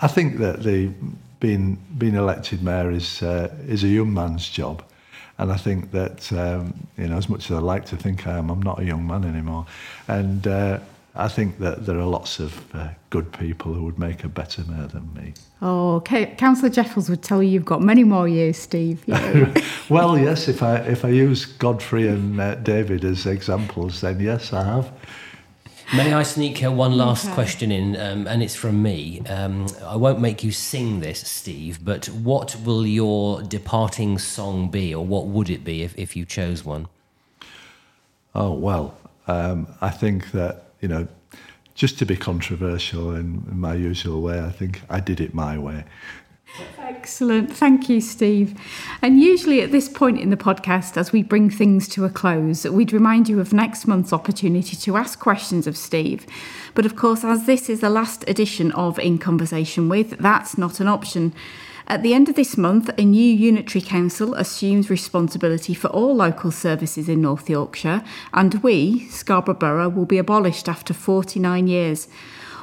I 0.00 0.06
think 0.06 0.38
that 0.38 0.62
the 0.62 0.92
being 1.40 1.78
being 1.98 2.14
elected 2.14 2.62
mayor 2.62 2.92
is 2.92 3.20
uh, 3.20 3.52
is 3.66 3.82
a 3.82 3.88
young 3.88 4.14
man's 4.14 4.48
job, 4.48 4.84
and 5.40 5.50
I 5.50 5.56
think 5.56 5.90
that 5.92 6.30
um, 6.32 6.74
you 6.98 7.08
know 7.08 7.16
as 7.16 7.28
much 7.28 7.50
as 7.50 7.56
I 7.56 7.60
like 7.60 7.86
to 7.86 7.96
think 7.96 8.26
I 8.26 8.38
am, 8.38 8.50
I'm 8.50 8.62
not 8.62 8.78
a 8.78 8.84
young 8.84 9.06
man 9.06 9.24
anymore, 9.24 9.66
and 10.06 10.46
uh, 10.46 10.78
I 11.14 11.28
think 11.28 11.58
that 11.58 11.86
there 11.86 11.98
are 11.98 12.04
lots 12.04 12.38
of 12.38 12.74
uh, 12.74 12.88
good 13.08 13.32
people 13.32 13.72
who 13.72 13.84
would 13.84 13.98
make 13.98 14.22
a 14.22 14.28
better 14.28 14.62
mayor 14.64 14.86
than 14.86 15.12
me. 15.14 15.32
Oh, 15.62 15.96
okay. 15.96 16.26
Councillor 16.36 16.68
Jeffels 16.68 17.08
would 17.08 17.22
tell 17.22 17.42
you 17.42 17.50
you've 17.50 17.64
got 17.64 17.82
many 17.82 18.04
more 18.04 18.28
years, 18.28 18.58
Steve. 18.58 19.02
well, 19.88 20.18
yes. 20.18 20.46
If 20.46 20.62
I 20.62 20.76
if 20.76 21.06
I 21.06 21.08
use 21.08 21.46
Godfrey 21.46 22.06
and 22.06 22.38
uh, 22.38 22.56
David 22.56 23.04
as 23.04 23.24
examples, 23.26 24.02
then 24.02 24.20
yes, 24.20 24.52
I 24.52 24.62
have. 24.62 24.92
May 25.92 26.12
I 26.12 26.22
sneak 26.22 26.60
one 26.62 26.96
last 26.96 27.24
okay. 27.24 27.34
question 27.34 27.72
in, 27.72 27.96
um, 27.96 28.28
and 28.28 28.44
it's 28.44 28.54
from 28.54 28.80
me. 28.80 29.22
Um, 29.28 29.66
I 29.84 29.96
won't 29.96 30.20
make 30.20 30.44
you 30.44 30.52
sing 30.52 31.00
this, 31.00 31.20
Steve, 31.20 31.84
but 31.84 32.06
what 32.06 32.54
will 32.64 32.86
your 32.86 33.42
departing 33.42 34.16
song 34.18 34.68
be, 34.68 34.94
or 34.94 35.04
what 35.04 35.26
would 35.26 35.50
it 35.50 35.64
be 35.64 35.82
if, 35.82 35.98
if 35.98 36.14
you 36.14 36.24
chose 36.24 36.64
one? 36.64 36.86
Oh, 38.36 38.52
well, 38.52 38.96
um, 39.26 39.66
I 39.80 39.90
think 39.90 40.30
that, 40.30 40.66
you 40.80 40.86
know, 40.86 41.08
just 41.74 41.98
to 41.98 42.06
be 42.06 42.14
controversial 42.14 43.10
in, 43.10 43.44
in 43.50 43.58
my 43.58 43.74
usual 43.74 44.22
way, 44.22 44.40
I 44.40 44.50
think 44.50 44.82
I 44.88 45.00
did 45.00 45.20
it 45.20 45.34
my 45.34 45.58
way. 45.58 45.84
Excellent. 46.78 47.52
Thank 47.52 47.88
you, 47.88 48.00
Steve. 48.00 48.58
And 49.00 49.20
usually 49.20 49.62
at 49.62 49.72
this 49.72 49.88
point 49.88 50.20
in 50.20 50.30
the 50.30 50.36
podcast, 50.36 50.96
as 50.96 51.12
we 51.12 51.22
bring 51.22 51.48
things 51.48 51.88
to 51.88 52.04
a 52.04 52.10
close, 52.10 52.64
we'd 52.64 52.92
remind 52.92 53.28
you 53.28 53.40
of 53.40 53.52
next 53.52 53.86
month's 53.86 54.12
opportunity 54.12 54.76
to 54.76 54.96
ask 54.96 55.18
questions 55.18 55.66
of 55.66 55.76
Steve. 55.76 56.26
But 56.74 56.86
of 56.86 56.96
course, 56.96 57.24
as 57.24 57.46
this 57.46 57.68
is 57.68 57.80
the 57.80 57.90
last 57.90 58.28
edition 58.28 58.72
of 58.72 58.98
In 58.98 59.18
Conversation 59.18 59.88
With, 59.88 60.18
that's 60.18 60.58
not 60.58 60.80
an 60.80 60.88
option. 60.88 61.32
At 61.86 62.02
the 62.02 62.14
end 62.14 62.28
of 62.28 62.36
this 62.36 62.56
month, 62.56 62.88
a 62.96 63.04
new 63.04 63.34
unitary 63.34 63.82
council 63.82 64.34
assumes 64.34 64.90
responsibility 64.90 65.74
for 65.74 65.88
all 65.88 66.14
local 66.14 66.52
services 66.52 67.08
in 67.08 67.20
North 67.20 67.50
Yorkshire, 67.50 68.04
and 68.32 68.62
we, 68.62 69.08
Scarborough 69.08 69.54
Borough, 69.54 69.88
will 69.88 70.06
be 70.06 70.18
abolished 70.18 70.68
after 70.68 70.94
49 70.94 71.66
years. 71.66 72.06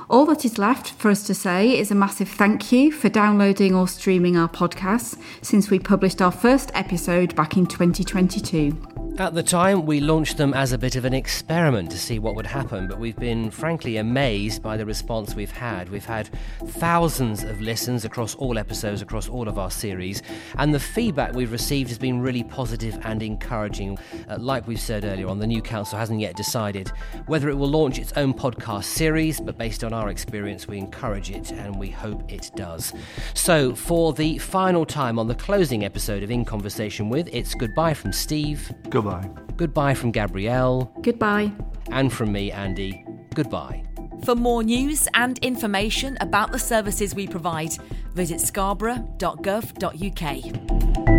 All 0.10 0.26
that 0.28 0.46
is 0.46 0.58
left 0.58 0.92
for 0.92 1.12
us 1.12 1.24
to 1.24 1.34
say 1.34 1.78
is 1.78 1.92
a 1.92 1.96
massive 1.96 2.30
thank 2.30 2.72
you 2.72 2.94
for 2.94 3.10
downloading 3.10 3.76
or 3.76 3.90
streaming 3.90 4.38
our 4.38 4.48
podcasts 4.48 5.20
since 5.42 5.70
we 5.70 5.80
published 5.80 6.22
our 6.22 6.32
first 6.32 6.72
episode 6.74 7.36
back 7.36 7.58
in 7.58 7.66
2022. 7.66 9.07
At 9.20 9.34
the 9.34 9.42
time, 9.42 9.88
we 9.88 10.00
launched 10.00 10.38
them 10.38 10.54
as 10.54 10.74
a 10.74 10.78
bit 10.78 10.96
of 10.96 11.04
an 11.04 11.14
experiment 11.16 11.90
to 11.90 11.98
see 11.98 12.20
what 12.20 12.36
would 12.36 12.46
happen, 12.46 12.88
but 12.88 13.00
we've 13.00 13.16
been 13.16 13.50
frankly 13.50 13.98
amazed 13.98 14.62
by 14.62 14.78
the 14.78 14.86
response 14.86 15.34
we've 15.34 15.50
had. 15.50 15.90
We've 15.90 16.06
had 16.06 16.30
thousands 16.68 17.44
of 17.44 17.60
listens 17.60 18.06
across 18.06 18.36
all 18.36 18.60
episodes, 18.60 19.02
across 19.02 19.28
all 19.28 19.48
of 19.48 19.58
our 19.58 19.72
series, 19.72 20.22
and 20.60 20.72
the 20.72 20.80
feedback 20.80 21.34
we've 21.34 21.52
received 21.52 21.90
has 21.90 21.98
been 21.98 22.22
really 22.22 22.44
positive 22.44 23.00
and 23.06 23.24
encouraging. 23.24 23.98
Uh, 24.30 24.38
like 24.38 24.68
we've 24.68 24.80
said 24.80 25.04
earlier 25.04 25.28
on, 25.28 25.40
the 25.40 25.48
new 25.48 25.64
council 25.64 25.98
hasn't 25.98 26.20
yet 26.20 26.36
decided 26.36 26.92
whether 27.26 27.50
it 27.50 27.56
will 27.56 27.70
launch 27.70 27.98
its 27.98 28.14
own 28.18 28.36
podcast 28.36 28.84
series, 28.84 29.40
but 29.40 29.58
based 29.58 29.84
on 29.84 29.94
our 29.94 30.10
experience, 30.10 30.68
we 30.68 30.78
encourage 30.78 31.32
it 31.32 31.50
and 31.54 31.80
we 31.80 31.90
hope 31.90 32.32
it 32.32 32.52
does. 32.56 32.94
So, 33.34 33.74
for 33.74 34.14
the 34.14 34.38
final 34.38 34.86
time 34.86 35.18
on 35.18 35.28
the 35.28 35.34
closing 35.34 35.84
episode 35.84 36.22
of 36.22 36.30
In 36.30 36.46
Conversation 36.46 37.10
with, 37.10 37.28
it's 37.32 37.56
goodbye 37.56 37.96
from 37.96 38.14
Steve. 38.14 38.72
Goodbye. 39.08 39.30
Goodbye 39.56 39.94
from 39.94 40.12
Gabrielle. 40.12 40.92
Goodbye. 41.02 41.54
And 41.92 42.12
from 42.12 42.32
me, 42.32 42.52
Andy. 42.52 43.06
Goodbye. 43.34 43.84
For 44.24 44.36
more 44.36 44.64
news 44.64 45.08
and 45.14 45.38
information 45.40 46.18
about 46.20 46.52
the 46.52 46.60
services 46.60 47.16
we 47.16 47.28
provide, 47.28 47.78
visit 48.14 48.42
scarborough.gov.uk. 48.42 51.17